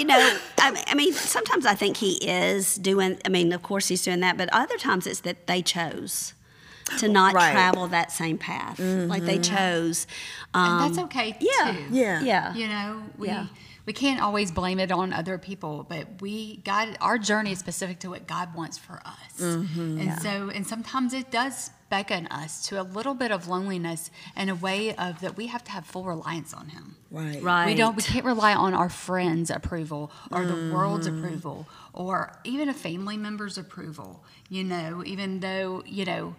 or 0.00 0.02
you 0.02 0.06
know 0.06 0.38
I 0.58 0.70
mean, 0.70 0.84
I 0.86 0.94
mean 0.94 1.12
sometimes 1.12 1.66
i 1.66 1.74
think 1.74 1.96
he 1.96 2.12
is 2.26 2.76
doing 2.76 3.18
i 3.24 3.28
mean 3.28 3.52
of 3.52 3.62
course 3.62 3.88
he's 3.88 4.02
doing 4.02 4.20
that 4.20 4.36
but 4.36 4.48
other 4.52 4.76
times 4.78 5.06
it's 5.06 5.20
that 5.20 5.46
they 5.46 5.62
chose 5.62 6.34
to 6.98 7.08
not 7.08 7.34
Right. 7.34 7.52
travel 7.52 7.86
that 7.88 8.10
same 8.10 8.38
path 8.38 8.78
like 8.80 9.24
they 9.24 9.38
chose 9.38 10.06
um, 10.54 10.72
And 10.72 10.80
that's 10.80 10.98
okay 11.06 11.36
yeah 11.40 11.72
too. 11.72 11.84
Yeah. 11.94 12.22
yeah 12.22 12.54
You 12.54 12.66
know, 12.68 13.02
we 13.18 13.28
Yeah. 13.28 13.46
We 13.90 13.94
can't 13.94 14.22
always 14.22 14.52
blame 14.52 14.78
it 14.78 14.92
on 14.92 15.12
other 15.12 15.36
people, 15.36 15.84
but 15.88 16.06
we 16.20 16.58
God 16.58 16.96
our 17.00 17.18
journey 17.18 17.50
is 17.50 17.58
specific 17.58 17.98
to 18.00 18.10
what 18.10 18.24
God 18.28 18.54
wants 18.54 18.78
for 18.78 19.02
us. 19.04 19.40
Mm-hmm. 19.40 20.00
And 20.00 20.22
so 20.22 20.48
and 20.54 20.64
sometimes 20.64 21.12
it 21.12 21.32
does 21.32 21.70
beckon 21.88 22.28
us 22.28 22.64
to 22.68 22.80
a 22.80 22.84
little 22.84 23.14
bit 23.14 23.32
of 23.32 23.48
loneliness 23.48 24.12
and 24.36 24.48
a 24.48 24.54
way 24.54 24.94
of 24.94 25.20
that 25.22 25.36
we 25.36 25.48
have 25.48 25.64
to 25.64 25.72
have 25.72 25.84
full 25.84 26.04
reliance 26.04 26.54
on 26.54 26.68
him. 26.68 26.94
right. 27.10 27.42
right 27.42 27.66
We 27.66 27.74
don't 27.74 27.96
we 27.96 28.04
can't 28.04 28.24
rely 28.24 28.54
on 28.54 28.74
our 28.74 28.88
friends' 28.88 29.50
approval 29.50 30.12
or 30.30 30.46
the 30.46 30.72
world's 30.72 31.08
Mm-hmm. 31.08 31.24
approval 31.24 31.66
or 31.92 32.32
even 32.44 32.68
a 32.68 32.74
family 32.74 33.16
member's 33.16 33.58
approval, 33.58 34.22
you 34.48 34.62
know, 34.62 35.02
even 35.04 35.40
though, 35.40 35.82
you 35.84 36.04
know, 36.04 36.36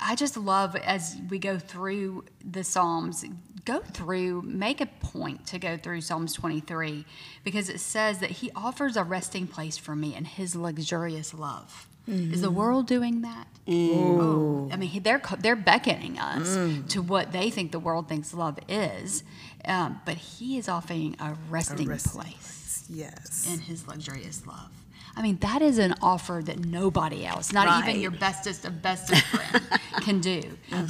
I 0.00 0.14
just 0.14 0.36
love 0.36 0.76
as 0.76 1.16
we 1.28 1.38
go 1.40 1.58
through 1.58 2.24
the 2.44 2.62
Psalms, 2.62 3.24
go 3.68 3.80
through, 3.80 4.42
make 4.42 4.80
a 4.80 4.86
point 4.86 5.46
to 5.48 5.58
go 5.58 5.76
through 5.76 6.00
Psalms 6.00 6.32
23 6.32 7.04
because 7.44 7.68
it 7.68 7.80
says 7.80 8.18
that 8.20 8.30
he 8.30 8.50
offers 8.56 8.96
a 8.96 9.04
resting 9.04 9.46
place 9.46 9.76
for 9.76 9.94
me 9.94 10.14
in 10.14 10.24
his 10.24 10.56
luxurious 10.56 11.34
love. 11.34 11.86
Is 12.08 12.40
the 12.40 12.50
mm. 12.50 12.54
world 12.54 12.86
doing 12.86 13.20
that? 13.20 13.48
Mm. 13.66 13.90
Oh, 13.94 14.70
I 14.72 14.76
mean, 14.76 15.02
they're 15.02 15.20
they're 15.40 15.54
beckoning 15.54 16.18
us 16.18 16.56
mm. 16.56 16.88
to 16.88 17.02
what 17.02 17.32
they 17.32 17.50
think 17.50 17.70
the 17.70 17.78
world 17.78 18.08
thinks 18.08 18.32
love 18.32 18.58
is, 18.66 19.24
um, 19.66 20.00
but 20.06 20.14
he 20.14 20.56
is 20.56 20.70
offering 20.70 21.16
a 21.20 21.36
resting, 21.50 21.86
resting 21.86 22.12
place 22.12 22.86
Yes. 22.88 23.46
in 23.52 23.60
his 23.60 23.86
luxurious 23.86 24.46
love. 24.46 24.70
I 25.18 25.22
mean, 25.22 25.38
that 25.38 25.62
is 25.62 25.78
an 25.78 25.94
offer 26.00 26.40
that 26.44 26.60
nobody 26.64 27.26
else, 27.26 27.52
not 27.52 27.82
even 27.88 28.00
your 28.00 28.12
bestest 28.12 28.64
of 28.64 28.80
bestest 28.80 29.26
friend, 29.26 29.68
can 30.00 30.20
do. 30.20 30.40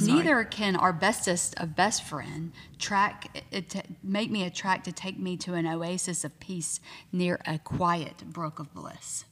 Neither 0.01 0.43
can 0.43 0.75
our 0.75 0.93
bestest 0.93 1.59
of 1.59 1.75
best 1.75 2.03
friend 2.03 2.51
track 2.77 3.31
uh, 3.35 3.39
it 3.49 3.71
to 3.71 3.81
make 4.03 4.29
me 4.29 4.43
a 4.43 4.51
track 4.51 4.83
to 4.83 4.91
take 4.91 5.17
me 5.17 5.35
to 5.37 5.55
an 5.55 5.65
oasis 5.65 6.23
of 6.23 6.39
peace 6.39 6.79
near 7.11 7.39
a 7.47 7.57
quiet 7.57 8.23
brook 8.31 8.59
of 8.59 8.71
bliss. 8.71 9.25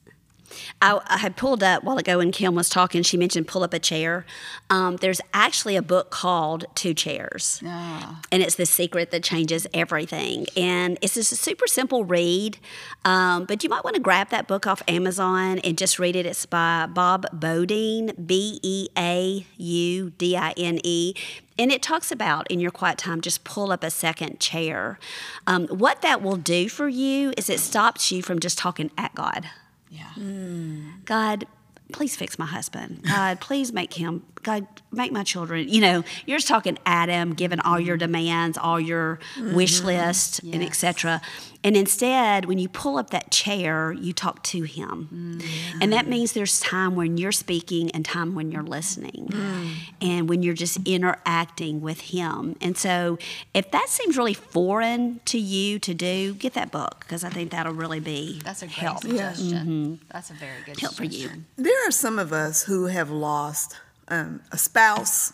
I, 0.82 1.00
I 1.08 1.18
had 1.18 1.36
pulled 1.36 1.64
up 1.64 1.84
while 1.84 1.98
ago 1.98 2.20
when 2.20 2.32
Kim 2.32 2.56
was 2.56 2.70
talking. 2.70 3.04
She 3.04 3.18
mentioned 3.18 3.48
pull 3.48 3.64
up 3.64 3.74
a 3.74 3.80
chair. 3.80 4.26
Um, 4.70 4.98
there's 4.98 5.22
actually 5.34 5.76
a 5.76 5.82
book 5.82 6.10
called 6.10 6.66
Two 6.76 6.94
Chairs, 6.94 7.62
Ah. 7.66 8.22
and 8.32 8.42
it's 8.44 8.56
the 8.56 8.66
secret 8.66 9.12
that 9.12 9.24
changes 9.24 9.68
everything. 9.74 10.46
And 10.56 10.98
it's 11.02 11.14
just 11.16 11.32
a 11.32 11.36
super 11.36 11.68
simple 11.68 12.06
read, 12.06 12.58
um, 13.06 13.46
but 13.46 13.64
you 13.64 13.70
might 13.70 13.84
want 13.84 13.96
to 13.96 14.02
grab 14.02 14.30
that 14.30 14.48
book 14.48 14.68
off 14.68 14.82
Amazon 14.88 15.60
and 15.60 15.78
just 15.78 16.00
read 16.00 16.16
it. 16.16 16.26
It's 16.26 16.46
by 16.46 16.86
Bob 16.88 17.26
Beaudine, 17.34 18.28
B 18.28 18.60
E 18.64 18.88
A 18.98 19.46
U 19.58 20.12
D 20.18 20.38
I 20.38 20.52
N 20.58 20.80
E. 20.84 21.14
And 21.60 21.72
it 21.72 21.82
talks 21.82 22.12
about 22.12 22.46
in 22.52 22.60
your 22.60 22.70
quiet 22.70 23.00
time, 23.00 23.20
just 23.20 23.44
pull 23.44 23.72
up 23.72 23.84
a 23.84 23.90
second 23.90 24.40
chair. 24.40 25.00
Um, 25.48 25.66
what 25.70 26.04
that 26.04 26.22
will 26.22 26.36
do 26.36 26.70
for 26.70 26.88
you 26.88 27.34
is 27.36 27.50
it 27.50 27.60
stops 27.60 28.12
you 28.12 28.22
from 28.22 28.40
just 28.40 28.60
talking 28.60 28.92
at 28.96 29.16
God. 29.16 29.50
Yeah. 29.90 30.10
Hmm. 30.14 30.90
God, 31.06 31.48
please 31.94 32.16
fix 32.16 32.38
my 32.38 32.46
husband. 32.46 33.04
God, 33.04 33.40
please 33.40 33.72
make 33.72 33.94
him. 33.94 34.24
God, 34.44 34.66
make 34.92 35.12
my 35.12 35.24
children. 35.24 35.68
You 35.70 35.82
know, 35.82 36.04
you're 36.26 36.38
just 36.38 36.48
talking 36.48 36.78
Adam, 36.86 37.34
giving 37.34 37.60
all 37.60 37.80
your 37.80 37.96
mm-hmm. 37.96 38.06
demands, 38.06 38.58
all 38.58 38.80
your 38.80 39.20
mm-hmm. 39.36 39.56
wish 39.56 39.82
list, 39.82 40.40
and 40.44 40.62
Yes. 40.62 40.70
etc. 40.70 41.22
And 41.64 41.76
instead, 41.76 42.46
when 42.46 42.60
you 42.60 42.70
pull 42.70 42.98
up 42.98 43.10
that 43.10 43.32
chair, 43.32 43.92
you 43.92 44.14
talk 44.14 44.44
to 44.44 44.64
him, 44.64 45.10
mm. 45.42 45.82
and 45.82 45.92
that 45.92 46.08
means 46.08 46.34
there's 46.34 46.60
time 46.60 46.96
when 46.96 47.18
you're 47.18 47.32
speaking 47.32 47.92
and 47.92 48.06
time 48.06 48.36
when 48.36 48.52
you're 48.52 48.64
listening, 48.64 49.28
mm. 49.32 49.74
and 50.00 50.30
when 50.30 50.44
you're 50.44 50.54
just 50.54 50.80
interacting 50.86 51.82
with 51.82 52.00
him. 52.00 52.56
And 52.62 52.78
so, 52.78 53.18
if 53.54 53.72
that 53.72 53.90
seems 53.90 54.18
really 54.18 54.36
foreign 54.36 55.20
to 55.26 55.40
you 55.40 55.80
to 55.80 55.94
do, 55.94 56.36
get 56.36 56.54
that 56.54 56.72
book 56.72 57.00
because 57.00 57.24
I 57.24 57.30
think 57.30 57.52
that'll 57.52 57.74
really 57.74 58.00
be 58.00 58.40
That's 58.44 58.62
a 58.62 58.68
great 58.68 58.76
help. 58.76 59.02
suggestion. 59.02 59.50
Mm-hmm. 59.52 59.94
That's 60.12 60.30
a 60.30 60.34
very 60.34 60.62
good 60.66 60.80
Help 60.80 60.94
for 60.94 61.04
you. 61.04 61.30
There 61.58 61.88
are 61.88 61.92
some 61.92 62.20
of 62.20 62.32
us 62.32 62.64
who 62.64 62.86
have 62.86 63.10
lost 63.10 63.78
um, 64.10 64.42
a 64.52 64.58
spouse, 64.58 65.34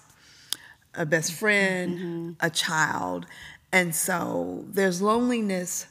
a 0.93 1.05
best 1.05 1.33
friend, 1.33 1.97
Mm-hmm. 1.97 2.31
a 2.39 2.49
child, 2.49 3.25
and 3.71 3.95
so 3.95 4.65
there's 4.69 5.01
loneliness 5.01 5.87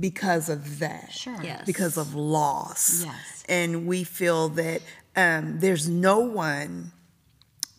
because 0.00 0.48
of 0.48 0.78
that. 0.78 1.12
Sure. 1.12 1.36
Yes. 1.42 1.64
Because 1.66 1.96
of 1.96 2.14
loss. 2.14 3.04
Yes. 3.04 3.44
And 3.48 3.86
we 3.86 4.02
feel 4.02 4.48
that 4.50 4.80
um, 5.14 5.60
there's 5.60 5.88
no 5.88 6.18
one 6.20 6.92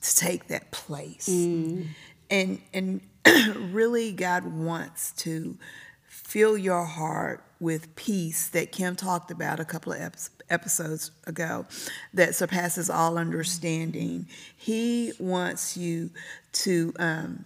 to 0.01 0.15
take 0.15 0.47
that 0.47 0.71
place. 0.71 1.27
Mm. 1.27 1.87
And 2.29 2.61
and 2.73 3.01
really 3.73 4.11
God 4.11 4.45
wants 4.45 5.11
to 5.23 5.57
fill 6.07 6.57
your 6.57 6.85
heart 6.85 7.43
with 7.59 7.95
peace 7.95 8.47
that 8.49 8.71
Kim 8.71 8.95
talked 8.95 9.31
about 9.31 9.59
a 9.59 9.65
couple 9.65 9.91
of 9.93 9.99
epi- 10.01 10.19
episodes 10.49 11.11
ago 11.25 11.65
that 12.13 12.35
surpasses 12.35 12.89
all 12.89 13.17
understanding. 13.17 14.27
He 14.55 15.13
wants 15.19 15.75
you 15.77 16.11
to 16.53 16.93
um, 16.99 17.45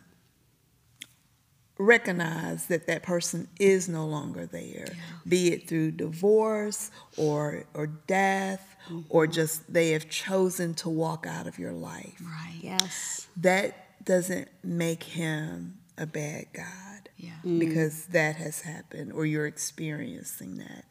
recognize 1.78 2.66
that 2.68 2.88
that 2.88 3.04
person 3.04 3.48
is 3.60 3.88
no 3.88 4.06
longer 4.06 4.46
there, 4.46 4.88
be 5.28 5.54
it 5.54 5.68
through 5.68 5.92
divorce 5.92 6.92
or 7.18 7.64
or 7.74 7.88
death 7.88 8.76
or 9.10 9.28
just 9.28 9.72
they 9.72 9.92
have 9.92 10.10
chosen 10.10 10.74
to 10.74 10.90
walk 10.90 11.26
out 11.28 11.48
of 11.48 11.58
your 11.58 11.72
life. 11.72 12.22
Right. 12.22 12.60
Yes. 12.62 13.28
That 13.38 14.04
doesn't 14.04 14.50
make 14.64 15.04
him 15.04 15.78
a 15.98 16.06
bad 16.06 16.46
God 16.54 17.10
Yeah. 17.18 17.32
because 17.44 18.06
that 18.08 18.36
has 18.38 18.62
happened 18.62 19.12
or 19.14 19.26
you're 19.26 19.46
experiencing 19.48 20.58
that. 20.58 20.86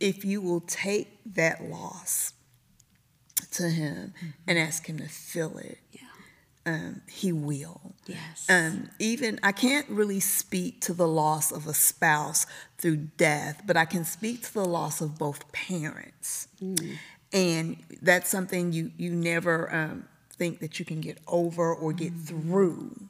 If 0.00 0.24
you 0.24 0.40
will 0.40 0.60
take 0.60 1.18
that 1.34 1.62
loss 1.64 2.32
to 3.52 3.68
him 3.70 4.14
and 4.46 4.58
ask 4.58 4.86
him 4.86 4.98
to 4.98 5.08
fill 5.08 5.58
it, 5.58 5.78
Yeah. 5.92 6.00
um, 6.66 7.02
he 7.08 7.32
will. 7.32 7.94
Yes. 8.06 8.46
Um, 8.48 8.90
even 8.98 9.38
I 9.42 9.52
can't 9.52 9.88
really 9.88 10.20
speak 10.20 10.80
to 10.82 10.92
the 10.94 11.08
loss 11.08 11.50
of 11.52 11.66
a 11.66 11.74
spouse 11.74 12.46
through 12.78 12.96
death, 13.16 13.62
but 13.66 13.76
I 13.76 13.84
can 13.84 14.04
speak 14.04 14.42
to 14.44 14.54
the 14.54 14.64
loss 14.64 15.00
of 15.00 15.18
both 15.18 15.50
parents, 15.52 16.48
and 17.32 17.76
that's 18.02 18.28
something 18.30 18.72
you 18.72 18.92
you 18.96 19.10
never 19.10 19.72
um, 19.74 20.04
think 20.36 20.60
that 20.60 20.78
you 20.78 20.84
can 20.84 21.00
get 21.00 21.18
over 21.26 21.74
or 21.74 21.92
get 21.92 22.12
through, 22.14 23.08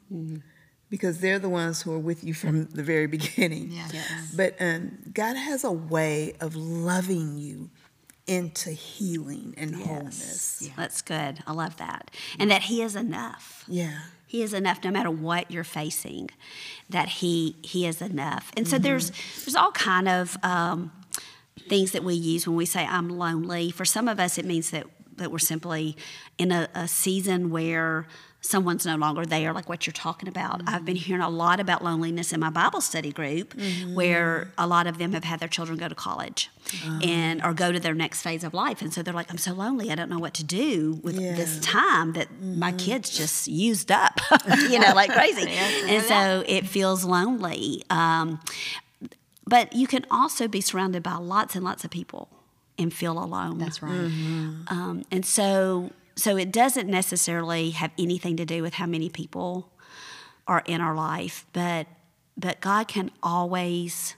because 0.89 1.19
they're 1.19 1.39
the 1.39 1.49
ones 1.49 1.81
who 1.81 1.93
are 1.93 1.99
with 1.99 2.23
you 2.23 2.33
from 2.33 2.65
the 2.65 2.83
very 2.83 3.07
beginning. 3.17 3.71
Yes. 3.71 3.93
Yes. 3.93 4.33
But 4.35 4.55
um, 4.59 4.97
God 5.13 5.35
has 5.35 5.63
a 5.63 5.71
way 5.71 6.33
of 6.39 6.55
loving 6.55 7.37
you 7.37 7.69
into 8.27 8.69
healing 8.69 9.55
and 9.57 9.75
wholeness. 9.75 10.69
That's 10.77 11.01
good. 11.01 11.39
I 11.47 11.51
love 11.51 11.77
that. 11.77 12.11
And 12.37 12.51
that 12.51 12.63
He 12.63 12.81
is 12.81 12.95
enough. 12.95 13.63
Yeah. 13.67 13.99
He 14.29 14.43
is 14.43 14.53
enough 14.53 14.83
no 14.83 14.91
matter 14.91 15.09
what 15.09 15.49
you're 15.49 15.63
facing. 15.63 16.29
That 16.87 17.09
he 17.09 17.55
he 17.63 17.87
is 17.87 17.99
enough. 17.99 18.51
And 18.55 18.67
so 18.67 18.77
there's 18.77 19.11
there's 19.43 19.55
all 19.55 19.71
kind 19.71 20.07
of 20.07 20.37
um, 20.43 20.91
things 21.67 21.93
that 21.93 22.03
we 22.03 22.13
use 22.13 22.47
when 22.47 22.55
we 22.55 22.67
say 22.67 22.85
I'm 22.85 23.09
lonely. 23.09 23.71
For 23.71 23.85
some 23.85 24.07
of 24.07 24.19
us, 24.19 24.37
it 24.37 24.45
means 24.45 24.69
that 24.69 24.85
that 25.17 25.31
we're 25.31 25.39
simply 25.39 25.97
in 26.37 26.51
a, 26.51 26.69
a 26.75 26.87
season 26.87 27.49
where 27.49 28.07
someone's 28.41 28.85
no 28.85 28.95
longer 28.95 29.25
there, 29.25 29.51
like 29.51 29.67
what 29.67 29.85
you're 29.85 29.93
talking 29.93 30.29
about. 30.29 30.61
I've 30.65 30.85
been 30.85 30.95
hearing 30.95 31.21
a 31.21 31.29
lot 31.29 31.59
about 31.59 31.83
loneliness 31.83 32.31
in 32.31 32.39
my 32.39 32.49
Bible 32.49 32.79
study 32.81 33.11
group, 33.11 33.53
where 33.93 34.51
a 34.57 34.65
lot 34.65 34.87
of 34.87 34.97
them 34.97 35.11
have 35.13 35.25
had 35.25 35.39
their 35.39 35.49
children 35.49 35.77
go 35.77 35.87
to 35.89 35.95
college 35.95 36.49
and 37.03 37.43
or 37.43 37.53
go 37.53 37.71
to 37.71 37.79
their 37.79 37.93
next 37.93 38.21
phase 38.21 38.43
of 38.43 38.53
life, 38.53 38.81
and 38.81 38.93
so 38.93 39.01
they're 39.03 39.13
like, 39.13 39.29
"I'm 39.29 39.37
so 39.37 39.53
lonely. 39.53 39.91
I 39.91 39.95
don't 39.95 40.09
know 40.09 40.19
what 40.19 40.33
to 40.35 40.43
do 40.43 40.99
with 41.03 41.15
this 41.35 41.59
time 41.59 42.13
that 42.13 42.27
my 42.41 42.71
kids 42.71 43.09
just 43.09 43.47
used 43.47 43.91
up, 43.91 44.19
you 44.69 44.79
know, 44.79 44.93
like 44.93 45.11
crazy." 45.11 45.49
and 45.51 46.03
so 46.05 46.43
it 46.47 46.65
feels 46.67 47.03
lonely. 47.03 47.83
Um, 47.89 48.39
but 49.45 49.73
you 49.73 49.87
can 49.87 50.05
also 50.11 50.47
be 50.47 50.61
surrounded 50.61 51.01
by 51.03 51.15
lots 51.15 51.55
and 51.55 51.65
lots 51.65 51.83
of 51.83 51.89
people 51.89 52.29
and 52.77 52.93
feel 52.93 53.17
alone. 53.21 53.57
That's 53.57 53.81
right. 53.81 54.11
Um, 54.67 55.03
and 55.11 55.25
so, 55.25 55.91
so 56.19 56.37
it 56.37 56.51
doesn't 56.51 56.87
necessarily 56.87 57.71
have 57.71 57.91
anything 57.97 58.37
to 58.37 58.45
do 58.45 58.61
with 58.61 58.75
how 58.75 58.85
many 58.85 59.09
people 59.09 59.71
are 60.47 60.63
in 60.65 60.81
our 60.81 60.95
life, 60.95 61.45
but 61.53 61.87
but 62.37 62.61
God 62.61 62.87
can 62.87 63.11
always 63.21 64.15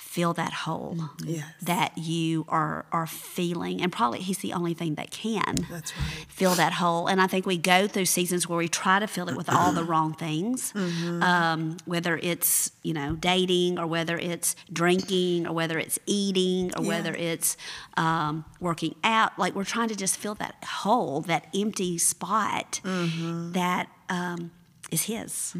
fill 0.00 0.32
that 0.32 0.52
hole 0.52 0.96
Yes. 1.24 1.44
that 1.62 1.96
you 1.96 2.44
are 2.48 2.84
are 2.90 3.06
feeling, 3.06 3.80
and 3.80 3.92
probably 3.92 4.18
He's 4.20 4.38
the 4.38 4.52
only 4.52 4.74
thing 4.74 4.96
that 4.96 5.10
can 5.12 5.66
That's 5.70 5.96
right. 5.96 6.26
fill 6.28 6.54
that 6.56 6.72
hole. 6.74 7.06
And 7.06 7.20
I 7.20 7.26
think 7.28 7.46
we 7.46 7.56
go 7.58 7.86
through 7.86 8.06
seasons 8.06 8.48
where 8.48 8.58
we 8.58 8.66
try 8.66 8.98
to 8.98 9.06
fill 9.06 9.28
it 9.28 9.36
with 9.36 9.48
all 9.48 9.72
the 9.72 9.84
wrong 9.84 10.12
things, 10.14 10.72
um, 10.74 11.76
whether 11.84 12.16
it's 12.22 12.72
you 12.82 12.92
know 12.92 13.14
dating 13.14 13.78
or 13.78 13.86
whether 13.86 14.18
it's 14.18 14.56
drinking 14.72 15.46
or 15.46 15.52
whether 15.52 15.78
it's 15.78 15.98
eating 16.06 16.72
or 16.76 16.82
Yeah. 16.82 16.88
whether 16.88 17.14
it's 17.14 17.56
um, 17.96 18.44
working 18.58 18.96
out. 19.04 19.38
Like 19.38 19.54
we're 19.54 19.64
trying 19.76 19.88
to 19.90 19.96
just 19.96 20.16
fill 20.16 20.34
that 20.36 20.56
hole, 20.64 21.20
that 21.22 21.46
empty 21.54 21.98
spot 21.98 22.80
that 22.82 23.86
um, 24.08 24.50
is 24.90 25.04
His. 25.04 25.54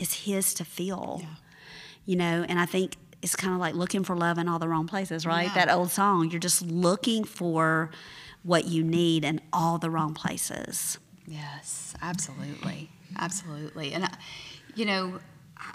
Is 0.00 0.12
His 0.24 0.54
to 0.54 0.64
fill. 0.64 1.22
You 2.04 2.16
know, 2.16 2.44
and 2.48 2.58
I 2.58 2.66
think. 2.66 2.96
It's 3.22 3.36
kind 3.36 3.54
of 3.54 3.60
like 3.60 3.74
looking 3.74 4.04
for 4.04 4.16
love 4.16 4.38
in 4.38 4.48
all 4.48 4.58
the 4.58 4.68
wrong 4.68 4.86
places, 4.86 5.24
right? 5.24 5.44
Yeah. 5.44 5.66
That 5.66 5.70
old 5.70 5.90
song. 5.90 6.30
You're 6.30 6.40
just 6.40 6.62
looking 6.62 7.24
for 7.24 7.90
what 8.42 8.66
you 8.66 8.82
need 8.82 9.24
in 9.24 9.40
all 9.52 9.78
the 9.78 9.90
wrong 9.90 10.14
places. 10.14 10.98
Yes, 11.26 11.94
absolutely, 12.02 12.90
absolutely. 13.16 13.92
And 13.92 14.04
I, 14.04 14.10
you 14.74 14.84
know, 14.84 15.20
I, 15.56 15.74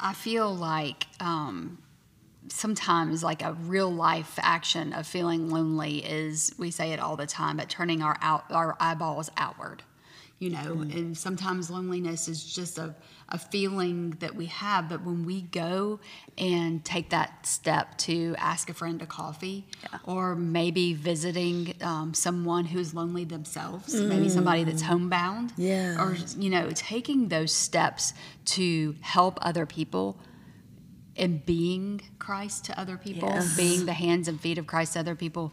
I 0.00 0.12
feel 0.12 0.54
like 0.54 1.06
um, 1.20 1.78
sometimes 2.48 3.22
like 3.22 3.42
a 3.42 3.52
real 3.52 3.90
life 3.90 4.38
action 4.42 4.92
of 4.92 5.06
feeling 5.06 5.50
lonely 5.50 6.04
is 6.04 6.52
we 6.58 6.70
say 6.70 6.92
it 6.92 7.00
all 7.00 7.16
the 7.16 7.26
time, 7.26 7.56
but 7.58 7.68
turning 7.68 8.02
our 8.02 8.16
out 8.20 8.44
our 8.50 8.76
eyeballs 8.80 9.30
outward. 9.36 9.82
You 10.40 10.50
know, 10.50 10.72
and 10.82 11.18
sometimes 11.18 11.68
loneliness 11.68 12.28
is 12.28 12.44
just 12.44 12.78
a, 12.78 12.94
a 13.28 13.38
feeling 13.38 14.10
that 14.20 14.36
we 14.36 14.46
have, 14.46 14.88
but 14.88 15.04
when 15.04 15.26
we 15.26 15.42
go 15.42 15.98
and 16.36 16.84
take 16.84 17.10
that 17.10 17.44
step 17.44 17.98
to 17.98 18.36
ask 18.38 18.70
a 18.70 18.74
friend 18.74 19.00
to 19.00 19.06
coffee, 19.06 19.66
or 20.04 20.36
maybe 20.36 20.94
visiting 20.94 21.74
um, 21.82 22.14
someone 22.14 22.66
who's 22.66 22.94
lonely 22.94 23.24
themselves, 23.24 23.92
maybe 23.94 24.28
somebody 24.28 24.62
that's 24.62 24.82
homebound, 24.82 25.52
Yeah. 25.56 26.00
or 26.00 26.16
you 26.38 26.50
know, 26.50 26.70
taking 26.72 27.28
those 27.28 27.52
steps 27.52 28.14
to 28.56 28.94
help 29.00 29.40
other 29.42 29.66
people 29.66 30.20
and 31.16 31.44
being 31.44 32.00
Christ 32.20 32.64
to 32.66 32.78
other 32.80 32.96
people, 32.96 33.28
Yes. 33.28 33.56
being 33.56 33.86
the 33.86 33.92
hands 33.92 34.28
and 34.28 34.40
feet 34.40 34.56
of 34.58 34.68
Christ 34.68 34.92
to 34.92 35.00
other 35.00 35.16
people, 35.16 35.52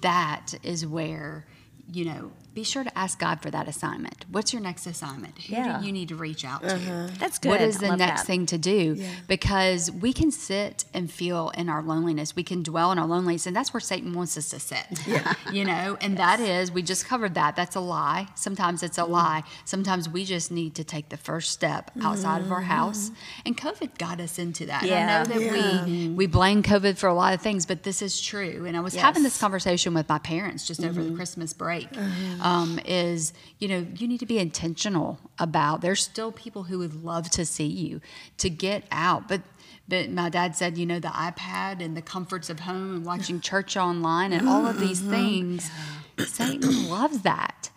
that 0.00 0.54
is 0.64 0.84
where, 0.84 1.46
you 1.92 2.04
know, 2.06 2.32
be 2.58 2.64
sure 2.64 2.82
to 2.82 2.98
ask 2.98 3.18
God 3.20 3.40
for 3.40 3.50
that 3.50 3.68
assignment. 3.68 4.24
What's 4.30 4.52
your 4.52 4.60
next 4.62 4.86
assignment? 4.86 5.38
Who 5.42 5.54
Yeah. 5.54 5.78
do 5.80 5.86
you 5.86 5.92
need 5.92 6.08
to 6.08 6.16
reach 6.16 6.44
out 6.44 6.60
to? 6.62 7.10
That's 7.18 7.38
good. 7.38 7.50
What 7.50 7.60
is 7.60 7.78
the 7.78 7.96
next 7.96 8.22
that. 8.22 8.26
thing 8.26 8.46
to 8.46 8.58
do? 8.58 8.96
Yeah. 8.98 9.06
Because 9.28 9.90
we 9.92 10.12
can 10.12 10.30
sit 10.32 10.84
and 10.92 11.10
feel 11.10 11.50
in 11.50 11.68
our 11.68 11.82
loneliness. 11.82 12.34
We 12.34 12.42
can 12.42 12.62
dwell 12.64 12.90
in 12.92 12.98
our 12.98 13.06
loneliness, 13.06 13.46
and 13.46 13.54
that's 13.54 13.72
where 13.72 13.80
Satan 13.80 14.12
wants 14.12 14.36
us 14.36 14.48
to 14.50 14.58
sit. 14.60 14.86
You 15.52 15.64
know, 15.64 15.96
and 16.00 16.16
that 16.18 16.40
is, 16.40 16.70
we 16.70 16.82
just 16.82 17.06
covered 17.06 17.34
that. 17.34 17.56
That's 17.56 17.74
a 17.76 17.80
lie. 17.80 18.26
Sometimes 18.34 18.82
it's 18.82 18.98
a 18.98 19.02
Mm-hmm. 19.02 19.12
lie. 19.12 19.42
Sometimes 19.64 20.08
we 20.08 20.24
just 20.24 20.50
need 20.50 20.74
to 20.74 20.84
take 20.84 21.08
the 21.08 21.16
first 21.16 21.50
step 21.52 21.90
outside 22.02 22.40
of 22.42 22.50
our 22.52 22.60
house. 22.62 23.02
Mm-hmm. 23.10 23.42
And 23.46 23.56
COVID 23.56 23.98
got 23.98 24.20
us 24.20 24.38
into 24.38 24.66
that. 24.66 24.82
Yeah. 24.82 24.98
And 24.98 25.10
I 25.10 25.14
know 25.18 25.24
that 25.32 25.40
Yeah. 25.56 25.84
we 25.84 26.08
we 26.20 26.26
blame 26.26 26.62
COVID 26.62 26.96
for 26.98 27.08
a 27.08 27.14
lot 27.14 27.32
of 27.34 27.40
things, 27.40 27.64
but 27.66 27.82
this 27.84 28.02
is 28.02 28.20
true. 28.20 28.64
And 28.66 28.76
I 28.76 28.80
was 28.80 28.94
having 28.94 29.22
this 29.22 29.38
conversation 29.40 29.94
with 29.94 30.08
my 30.08 30.18
parents 30.18 30.66
just 30.66 30.82
over 30.84 31.00
Mm-hmm. 31.00 31.10
the 31.10 31.16
Christmas 31.16 31.52
break. 31.52 31.88
Um, 31.96 32.42
Um, 32.48 32.80
is 32.86 33.32
you 33.58 33.68
know 33.68 33.86
you 33.96 34.08
need 34.08 34.20
to 34.20 34.26
be 34.26 34.38
intentional 34.38 35.18
about. 35.38 35.80
There's 35.80 36.02
still 36.02 36.32
people 36.32 36.64
who 36.64 36.78
would 36.78 37.04
love 37.04 37.30
to 37.30 37.44
see 37.44 37.66
you 37.66 38.00
to 38.38 38.50
get 38.50 38.84
out, 38.90 39.28
but. 39.28 39.42
But 39.90 40.10
my 40.10 40.28
dad 40.28 40.54
said, 40.54 40.76
you 40.76 40.84
know, 40.84 41.00
the 41.00 41.08
iPad 41.08 41.82
and 41.82 41.96
the 41.96 42.02
comforts 42.02 42.50
of 42.50 42.60
home 42.60 42.96
and 42.96 43.06
watching 43.06 43.40
church 43.50 43.74
online 43.74 44.34
and 44.34 44.46
all 44.46 44.66
of 44.66 44.80
these 44.80 45.00
mm-hmm. 45.00 45.10
things, 45.10 45.70
Satan 46.18 46.90
loves 46.90 47.22
that 47.22 47.70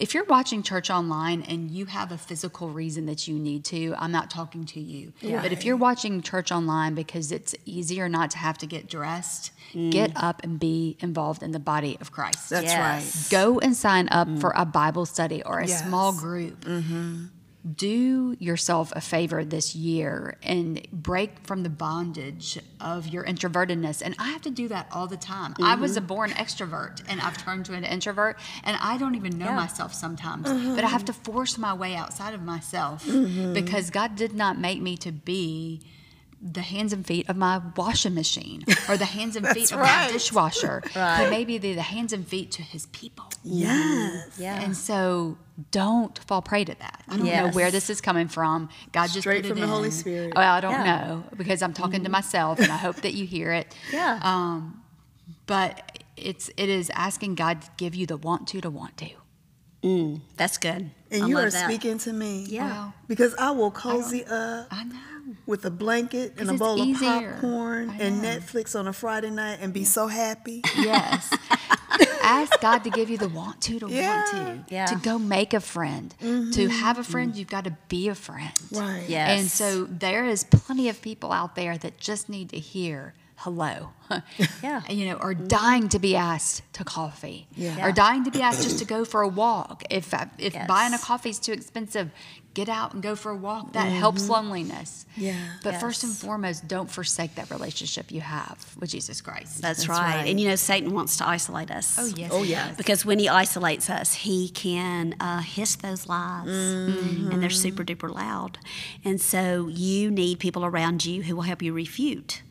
if 0.00 0.14
you're 0.14 0.24
watching 0.24 0.62
church 0.62 0.90
online 0.90 1.42
and 1.42 1.70
you 1.70 1.84
have 1.84 2.10
a 2.10 2.18
physical 2.18 2.70
reason 2.70 3.06
that 3.06 3.28
you 3.28 3.38
need 3.38 3.64
to, 3.66 3.94
I'm 3.98 4.10
not 4.10 4.30
talking 4.30 4.64
to 4.66 4.80
you. 4.80 5.12
But 5.22 5.52
if 5.52 5.64
you're 5.64 5.76
watching 5.76 6.22
church 6.22 6.50
online 6.50 6.94
because 6.94 7.30
it's 7.30 7.54
easier 7.66 8.08
not 8.08 8.30
to 8.32 8.38
have 8.38 8.56
to 8.58 8.66
get 8.66 8.88
dressed, 8.88 9.52
mm. 9.74 9.92
get 9.92 10.12
up 10.16 10.42
and 10.42 10.58
be 10.58 10.96
involved 11.00 11.42
in 11.42 11.52
the 11.52 11.58
body 11.58 11.98
of 12.00 12.10
Christ. 12.10 12.48
That's 12.50 12.64
Yes. 12.64 13.28
Go 13.28 13.60
and 13.60 13.76
sign 13.76 14.08
up 14.10 14.26
mm. 14.26 14.40
for 14.40 14.52
a 14.56 14.64
Bible 14.64 15.04
study 15.04 15.42
or 15.42 15.58
a 15.58 15.66
Yes. 15.66 15.84
small 15.84 16.12
group. 16.12 16.64
Mm-hmm. 16.64 17.26
Do 17.76 18.36
yourself 18.38 18.92
a 18.96 19.00
favor 19.00 19.44
this 19.44 19.74
year 19.74 20.38
and 20.42 20.86
break 20.92 21.46
from 21.46 21.62
the 21.62 21.68
bondage 21.68 22.58
of 22.80 23.08
your 23.08 23.24
introvertedness. 23.24 24.00
And 24.02 24.14
I 24.18 24.30
have 24.30 24.42
to 24.42 24.50
do 24.50 24.68
that 24.68 24.88
all 24.92 25.06
the 25.06 25.16
time. 25.16 25.54
I 25.62 25.74
was 25.74 25.96
a 25.96 26.00
mm-hmm. 26.00 26.06
born 26.06 26.30
extrovert 26.30 27.02
and 27.08 27.20
I've 27.20 27.36
turned 27.36 27.66
to 27.66 27.74
an 27.74 27.84
introvert, 27.84 28.38
and 28.64 28.78
I 28.80 28.96
don't 28.96 29.14
even 29.14 29.38
know 29.38 29.52
myself 29.52 29.92
sometimes. 29.92 30.48
Uh-huh. 30.48 30.74
But 30.74 30.84
I 30.84 30.88
have 30.88 31.04
to 31.06 31.12
force 31.12 31.58
my 31.58 31.74
way 31.74 31.94
outside 31.94 32.34
of 32.34 32.42
myself 32.42 33.04
mm-hmm. 33.04 33.52
because 33.52 33.90
God 33.90 34.16
did 34.16 34.32
not 34.32 34.58
make 34.58 34.80
me 34.80 34.96
to 34.98 35.12
be 35.12 35.82
the 36.42 36.62
hands 36.62 36.92
and 36.94 37.06
feet 37.06 37.28
of 37.28 37.36
my 37.36 37.60
washing 37.76 38.14
machine 38.14 38.64
or 38.88 38.96
the 38.96 39.04
hands 39.04 39.36
and 39.36 39.46
feet 39.56 39.70
of 39.72 39.78
my 39.78 39.84
right. 39.84 40.12
dishwasher. 40.12 40.82
But 40.94 41.28
maybe 41.30 41.58
the, 41.58 41.74
the 41.74 41.82
hands 41.82 42.12
and 42.14 42.26
feet 42.26 42.50
to 42.52 42.62
his 42.62 42.86
people. 42.86 43.26
Yes. 43.44 44.38
Yeah. 44.38 44.60
And 44.62 44.74
so 44.76 45.36
don't 45.70 46.18
fall 46.20 46.40
prey 46.40 46.64
to 46.64 46.74
that. 46.78 47.04
I 47.08 47.16
don't 47.18 47.26
know 47.26 47.50
where 47.50 47.70
this 47.70 47.90
is 47.90 48.00
coming 48.00 48.28
from. 48.28 48.70
God 48.92 49.08
just 49.08 49.20
Straight 49.20 49.42
put 49.42 49.50
it 49.50 49.54
from 49.54 49.60
the 49.60 49.66
Holy. 49.66 49.90
Spirit. 49.90 50.32
Well, 50.34 50.52
I 50.54 50.60
don't 50.60 50.72
Yeah. 50.72 50.84
know 51.06 51.24
because 51.36 51.60
I'm 51.62 51.74
talking 51.74 52.04
to 52.04 52.10
myself 52.10 52.58
and 52.58 52.72
I 52.72 52.76
hope 52.78 52.96
that 53.02 53.12
you 53.14 53.26
hear 53.26 53.52
it. 53.52 53.74
Yeah. 53.92 54.18
Um, 54.22 54.82
but 55.46 55.98
it's 56.16 56.48
it 56.56 56.68
is 56.68 56.90
asking 56.94 57.34
God 57.34 57.62
to 57.62 57.68
give 57.76 57.94
you 57.94 58.06
the 58.06 58.16
want 58.16 58.48
to 58.48 58.60
to 58.60 58.70
want 58.70 58.96
to. 58.98 59.10
Mm, 59.82 60.20
that's 60.36 60.58
good. 60.58 60.90
And 61.10 61.24
I 61.24 61.26
you 61.28 61.34
love 61.34 61.46
are 61.46 61.50
that. 61.50 61.64
speaking 61.68 61.98
to 61.98 62.12
me. 62.12 62.44
Yeah. 62.48 62.66
Well, 62.70 62.94
Because 63.08 63.34
I 63.36 63.50
will 63.50 63.70
cozy 63.70 64.24
up 64.24 64.68
I 64.70 64.84
know. 64.84 64.98
With 65.46 65.64
a 65.64 65.70
blanket 65.70 66.34
and 66.38 66.48
a 66.48 66.52
it's 66.52 66.58
bowl 66.60 66.78
easier. 66.78 67.08
of 67.08 67.32
popcorn 67.34 67.90
and. 67.98 68.20
Netflix 68.20 68.78
on 68.78 68.86
a 68.86 68.92
Friday 68.92 69.30
night 69.30 69.58
and 69.60 69.72
be 69.72 69.84
so 69.84 70.06
happy. 70.06 70.62
Yes. 70.76 71.32
Ask 72.22 72.60
God 72.60 72.84
to 72.84 72.90
give 72.90 73.10
you 73.10 73.18
the 73.18 73.28
want 73.28 73.60
to 73.62 73.78
to 73.78 73.88
Yeah. 73.88 74.16
want 74.16 74.66
to. 74.68 74.74
Yeah. 74.74 74.86
To 74.86 74.96
go 74.96 75.18
make 75.18 75.54
a 75.54 75.60
friend. 75.60 76.14
Mm-hmm. 76.22 76.50
To 76.52 76.68
have 76.68 76.98
a 76.98 77.04
friend, 77.04 77.30
mm-hmm. 77.32 77.38
you've 77.38 77.48
got 77.48 77.64
to 77.64 77.76
be 77.88 78.08
a 78.08 78.14
friend. 78.14 78.52
Right. 78.70 79.04
Yeah. 79.08 79.30
And 79.32 79.48
so 79.48 79.84
there 79.84 80.26
is 80.26 80.44
plenty 80.44 80.88
of 80.88 81.00
people 81.02 81.32
out 81.32 81.54
there 81.56 81.76
that 81.78 81.98
just 81.98 82.28
need 82.28 82.50
to 82.50 82.58
hear 82.58 83.14
hello. 83.36 83.90
Yeah. 84.62 84.82
you 84.88 85.06
know, 85.06 85.14
or 85.14 85.34
mm-hmm. 85.34 85.46
dying 85.46 85.88
to 85.90 85.98
be 85.98 86.16
asked 86.16 86.62
to 86.74 86.84
coffee. 86.84 87.46
Yeah. 87.56 87.86
Or 87.86 87.92
dying 87.92 88.24
to 88.24 88.30
be 88.30 88.42
asked 88.42 88.62
just 88.62 88.78
to 88.80 88.84
go 88.84 89.04
for 89.04 89.22
a 89.22 89.28
walk. 89.28 89.84
If 89.88 90.12
uh, 90.12 90.26
if 90.38 90.54
Yes. 90.54 90.66
buying 90.68 90.92
a 90.94 90.98
coffee 90.98 91.30
is 91.30 91.38
too 91.38 91.52
expensive, 91.52 92.10
get 92.54 92.68
out 92.68 92.94
and 92.94 93.02
go 93.02 93.14
for 93.14 93.30
a 93.30 93.36
walk. 93.36 93.72
That 93.72 93.86
helps 93.86 94.28
loneliness. 94.28 95.06
Yeah. 95.16 95.36
But 95.62 95.76
first 95.80 96.02
and 96.02 96.12
foremost, 96.12 96.66
don't 96.66 96.90
forsake 96.90 97.36
that 97.36 97.50
relationship 97.50 98.10
you 98.10 98.20
have 98.20 98.58
with 98.78 98.90
Jesus 98.90 99.20
Christ. 99.20 99.62
That's, 99.62 99.80
That's 99.80 99.88
right. 99.88 100.16
right. 100.16 100.28
And 100.28 100.40
you 100.40 100.48
know, 100.48 100.56
Satan 100.56 100.92
wants 100.92 101.16
to 101.18 101.28
isolate 101.28 101.70
us. 101.70 101.96
oh 101.98 102.06
yes. 102.06 102.30
Oh, 102.32 102.42
he 102.42 102.50
yes. 102.50 102.76
Because 102.76 103.04
when 103.04 103.18
he 103.18 103.28
isolates 103.28 103.88
us, 103.88 104.14
he 104.14 104.48
can 104.48 105.14
uh, 105.20 105.40
hiss 105.40 105.76
those 105.76 106.08
lies, 106.08 106.48
and 106.48 107.42
they're 107.42 107.50
super 107.50 107.84
duper 107.84 108.12
loud. 108.12 108.58
And 109.04 109.20
so 109.20 109.68
you 109.68 110.10
need 110.10 110.38
people 110.38 110.64
around 110.64 111.04
you 111.04 111.22
who 111.22 111.36
will 111.36 111.42
help 111.42 111.62
you 111.62 111.72
refute 111.72 112.42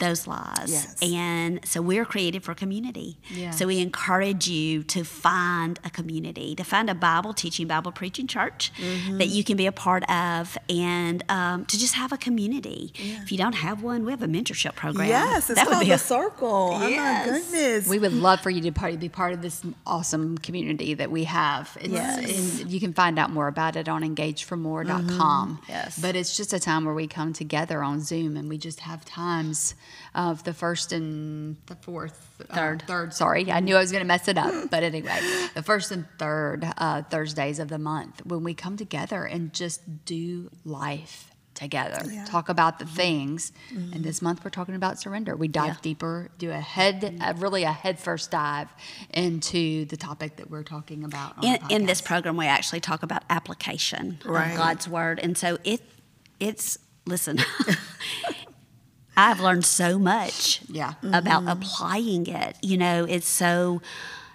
those 0.00 0.26
lies. 0.26 0.66
Yes. 0.68 0.96
And 1.02 1.60
so 1.64 1.80
we're 1.80 2.04
created 2.04 2.42
for 2.42 2.54
community. 2.54 3.18
Yes. 3.32 3.58
So 3.58 3.66
we 3.66 3.78
encourage 3.78 4.48
you 4.48 4.82
to 4.84 5.04
find 5.04 5.78
a 5.84 5.90
community, 5.90 6.54
to 6.56 6.64
find 6.64 6.90
a 6.90 6.94
Bible 6.94 7.32
teaching, 7.32 7.66
Bible 7.68 7.92
preaching 7.92 8.26
church 8.26 8.72
Mm-hmm. 8.80 9.18
that 9.18 9.28
you 9.28 9.44
can 9.44 9.56
be 9.56 9.66
a 9.66 9.72
part 9.72 10.02
of, 10.10 10.56
and 10.68 11.22
um, 11.30 11.64
to 11.66 11.78
just 11.78 11.94
have 11.94 12.12
a 12.12 12.16
community. 12.16 12.92
If 12.96 13.30
you 13.30 13.38
don't 13.38 13.54
have 13.54 13.82
one, 13.82 14.04
we 14.04 14.10
have 14.10 14.22
a 14.22 14.26
mentorship 14.26 14.74
program. 14.74 15.08
Yes, 15.08 15.48
it's 15.50 15.58
that 15.60 15.68
would 15.68 15.80
be 15.80 15.92
a 15.92 15.98
circle. 15.98 16.78
Yes. 16.80 17.28
Oh 17.28 17.30
my 17.32 17.38
goodness. 17.38 17.88
We 17.88 17.98
would 17.98 18.12
love 18.12 18.40
for 18.40 18.50
you 18.50 18.60
to 18.62 18.72
part, 18.72 18.98
be 18.98 19.08
part 19.08 19.32
of 19.32 19.42
this 19.42 19.62
awesome 19.86 20.38
community 20.38 20.94
that 20.94 21.10
we 21.10 21.24
have. 21.24 21.76
It's, 21.80 21.92
Yes. 21.92 22.60
and 22.60 22.70
you 22.70 22.80
can 22.80 22.92
find 22.94 23.18
out 23.18 23.30
more 23.30 23.48
about 23.48 23.76
it 23.76 23.88
on 23.88 24.02
engageformore.com. 24.02 25.60
Yes. 25.68 25.98
But 26.00 26.16
it's 26.16 26.36
just 26.36 26.52
a 26.52 26.58
time 26.60 26.84
where 26.84 26.94
we 26.94 27.06
come 27.06 27.32
together 27.32 27.82
on 27.82 28.00
Zoom 28.00 28.36
and 28.36 28.48
we 28.48 28.58
just 28.58 28.80
have 28.80 29.04
times 29.04 29.74
of 30.14 30.42
the 30.44 30.52
first 30.52 30.92
and 30.92 31.56
the 31.66 31.76
fourth, 31.76 32.40
uh, 32.50 32.54
Third. 32.54 32.82
third. 32.86 33.14
Sorry, 33.14 33.50
I 33.50 33.60
knew 33.60 33.76
I 33.76 33.80
was 33.80 33.92
going 33.92 34.02
to 34.02 34.06
mess 34.08 34.28
it 34.28 34.38
up, 34.38 34.70
but 34.70 34.82
anyway, 34.82 35.18
the 35.54 35.62
first 35.62 35.90
and 35.92 36.06
third 36.18 36.66
uh, 36.78 37.02
Thursdays 37.02 37.58
of 37.58 37.68
the 37.68 37.78
month 37.78 38.24
when 38.26 38.42
we 38.44 38.54
come 38.54 38.76
together 38.76 39.24
and 39.24 39.52
just 39.52 40.04
do 40.04 40.50
life 40.64 41.26
together. 41.54 42.00
Yeah. 42.10 42.24
Talk 42.24 42.48
about 42.48 42.78
the 42.78 42.86
things. 42.86 43.52
And 43.70 44.02
this 44.02 44.22
month 44.22 44.42
we're 44.44 44.50
talking 44.50 44.76
about 44.76 44.98
surrender. 44.98 45.36
We 45.36 45.46
dive 45.48 45.66
Yeah. 45.66 45.74
deeper, 45.82 46.30
do 46.38 46.50
a 46.50 46.54
head, 46.60 47.18
a, 47.20 47.34
really 47.34 47.64
a 47.64 47.72
head 47.72 47.98
first 47.98 48.30
dive 48.30 48.68
into 49.12 49.84
the 49.84 49.96
topic 49.98 50.36
that 50.36 50.48
we're 50.48 50.62
talking 50.62 51.04
about. 51.04 51.44
In, 51.44 51.58
in 51.68 51.86
this 51.86 52.00
program 52.00 52.36
we 52.38 52.46
actually 52.46 52.80
talk 52.80 53.02
about 53.02 53.24
application 53.28 54.20
Right. 54.24 54.52
of 54.52 54.56
god's 54.56 54.88
word 54.88 55.18
and 55.22 55.36
so 55.36 55.58
it 55.64 55.82
it's 56.38 56.78
listen 57.04 57.38
i've 59.20 59.40
learned 59.40 59.64
so 59.64 59.98
much 59.98 60.60
Yeah. 60.68 60.94
about 61.02 61.42
mm-hmm. 61.42 61.48
applying 61.48 62.26
it 62.26 62.56
you 62.62 62.76
know 62.76 63.04
it's 63.08 63.28
so 63.28 63.80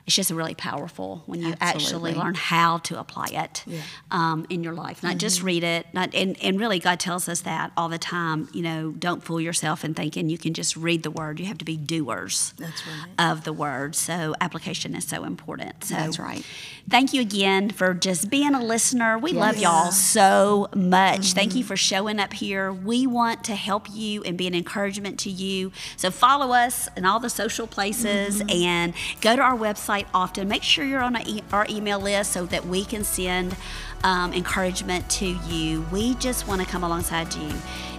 it's 0.05 0.15
just 0.15 0.31
really 0.31 0.55
powerful 0.55 1.23
when 1.25 1.41
you 1.41 1.53
actually 1.61 2.13
learn 2.13 2.35
how 2.35 2.77
to 2.79 2.99
apply 2.99 3.27
it 3.31 3.63
Yeah. 3.65 3.81
um, 4.11 4.45
in 4.49 4.63
your 4.63 4.73
life 4.73 5.01
not 5.03 5.17
just 5.17 5.37
mm-hmm. 5.37 5.47
read 5.47 5.63
it 5.63 5.87
not 5.93 6.13
and, 6.13 6.37
and 6.41 6.59
really 6.59 6.79
god 6.79 6.99
tells 6.99 7.29
us 7.29 7.41
that 7.41 7.71
all 7.77 7.89
the 7.89 7.97
time 7.97 8.49
you 8.53 8.61
know 8.61 8.91
don't 8.91 9.23
fool 9.23 9.41
yourself 9.41 9.83
in 9.83 9.93
thinking 9.93 10.29
you 10.29 10.37
can 10.37 10.53
just 10.53 10.75
read 10.75 11.03
the 11.03 11.11
word 11.11 11.39
you 11.39 11.45
have 11.45 11.57
to 11.57 11.65
be 11.65 11.77
doers 11.77 12.53
right. 12.59 13.31
of 13.31 13.43
the 13.43 13.53
word. 13.53 13.95
So 13.95 14.35
application 14.41 14.95
is 14.95 15.05
so 15.05 15.23
important. 15.23 15.85
So 15.85 15.95
That's 15.95 16.19
right. 16.19 16.45
Thank 16.89 17.13
you 17.13 17.21
again 17.21 17.69
for 17.71 17.93
just 17.93 18.29
being 18.29 18.53
a 18.53 18.63
listener. 18.63 19.17
We 19.17 19.31
love 19.31 19.57
y'all 19.57 19.91
so 19.91 20.67
much. 20.75 21.21
Mm-hmm. 21.21 21.35
Thank 21.35 21.55
you 21.55 21.63
for 21.63 21.75
showing 21.75 22.19
up 22.19 22.33
here. 22.33 22.71
We 22.71 23.07
want 23.07 23.43
to 23.45 23.55
help 23.55 23.87
you 23.91 24.23
and 24.23 24.37
be 24.37 24.45
an 24.47 24.53
encouragement 24.53 25.19
to 25.21 25.29
you. 25.29 25.71
So 25.97 26.11
follow 26.11 26.53
us 26.53 26.87
in 26.95 27.05
all 27.05 27.19
the 27.19 27.29
social 27.29 27.65
places 27.65 28.39
mm-hmm. 28.39 28.49
and 28.49 28.93
go 29.21 29.35
to 29.35 29.41
our 29.41 29.57
website 29.57 29.94
often. 30.13 30.47
Make 30.47 30.63
sure 30.63 30.83
you're 30.83 31.01
on 31.01 31.15
our 31.51 31.65
email 31.69 31.99
list 31.99 32.31
so 32.31 32.45
that 32.47 32.65
we 32.65 32.83
can 32.85 33.03
send 33.03 33.55
um, 34.03 34.33
encouragement 34.33 35.09
to 35.11 35.27
you. 35.47 35.85
We 35.91 36.15
just 36.15 36.47
want 36.47 36.61
to 36.61 36.67
come 36.67 36.83
alongside 36.83 37.33
you 37.33 37.51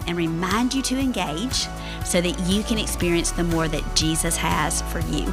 and 0.06 0.16
remind 0.16 0.74
you 0.74 0.82
to 0.82 0.98
engage 0.98 1.66
so 2.04 2.20
that 2.20 2.38
you 2.46 2.62
can 2.62 2.78
experience 2.78 3.32
the 3.32 3.44
more 3.44 3.68
that 3.68 3.96
Jesus 3.96 4.36
has 4.36 4.82
for 4.82 5.00
you. 5.00 5.32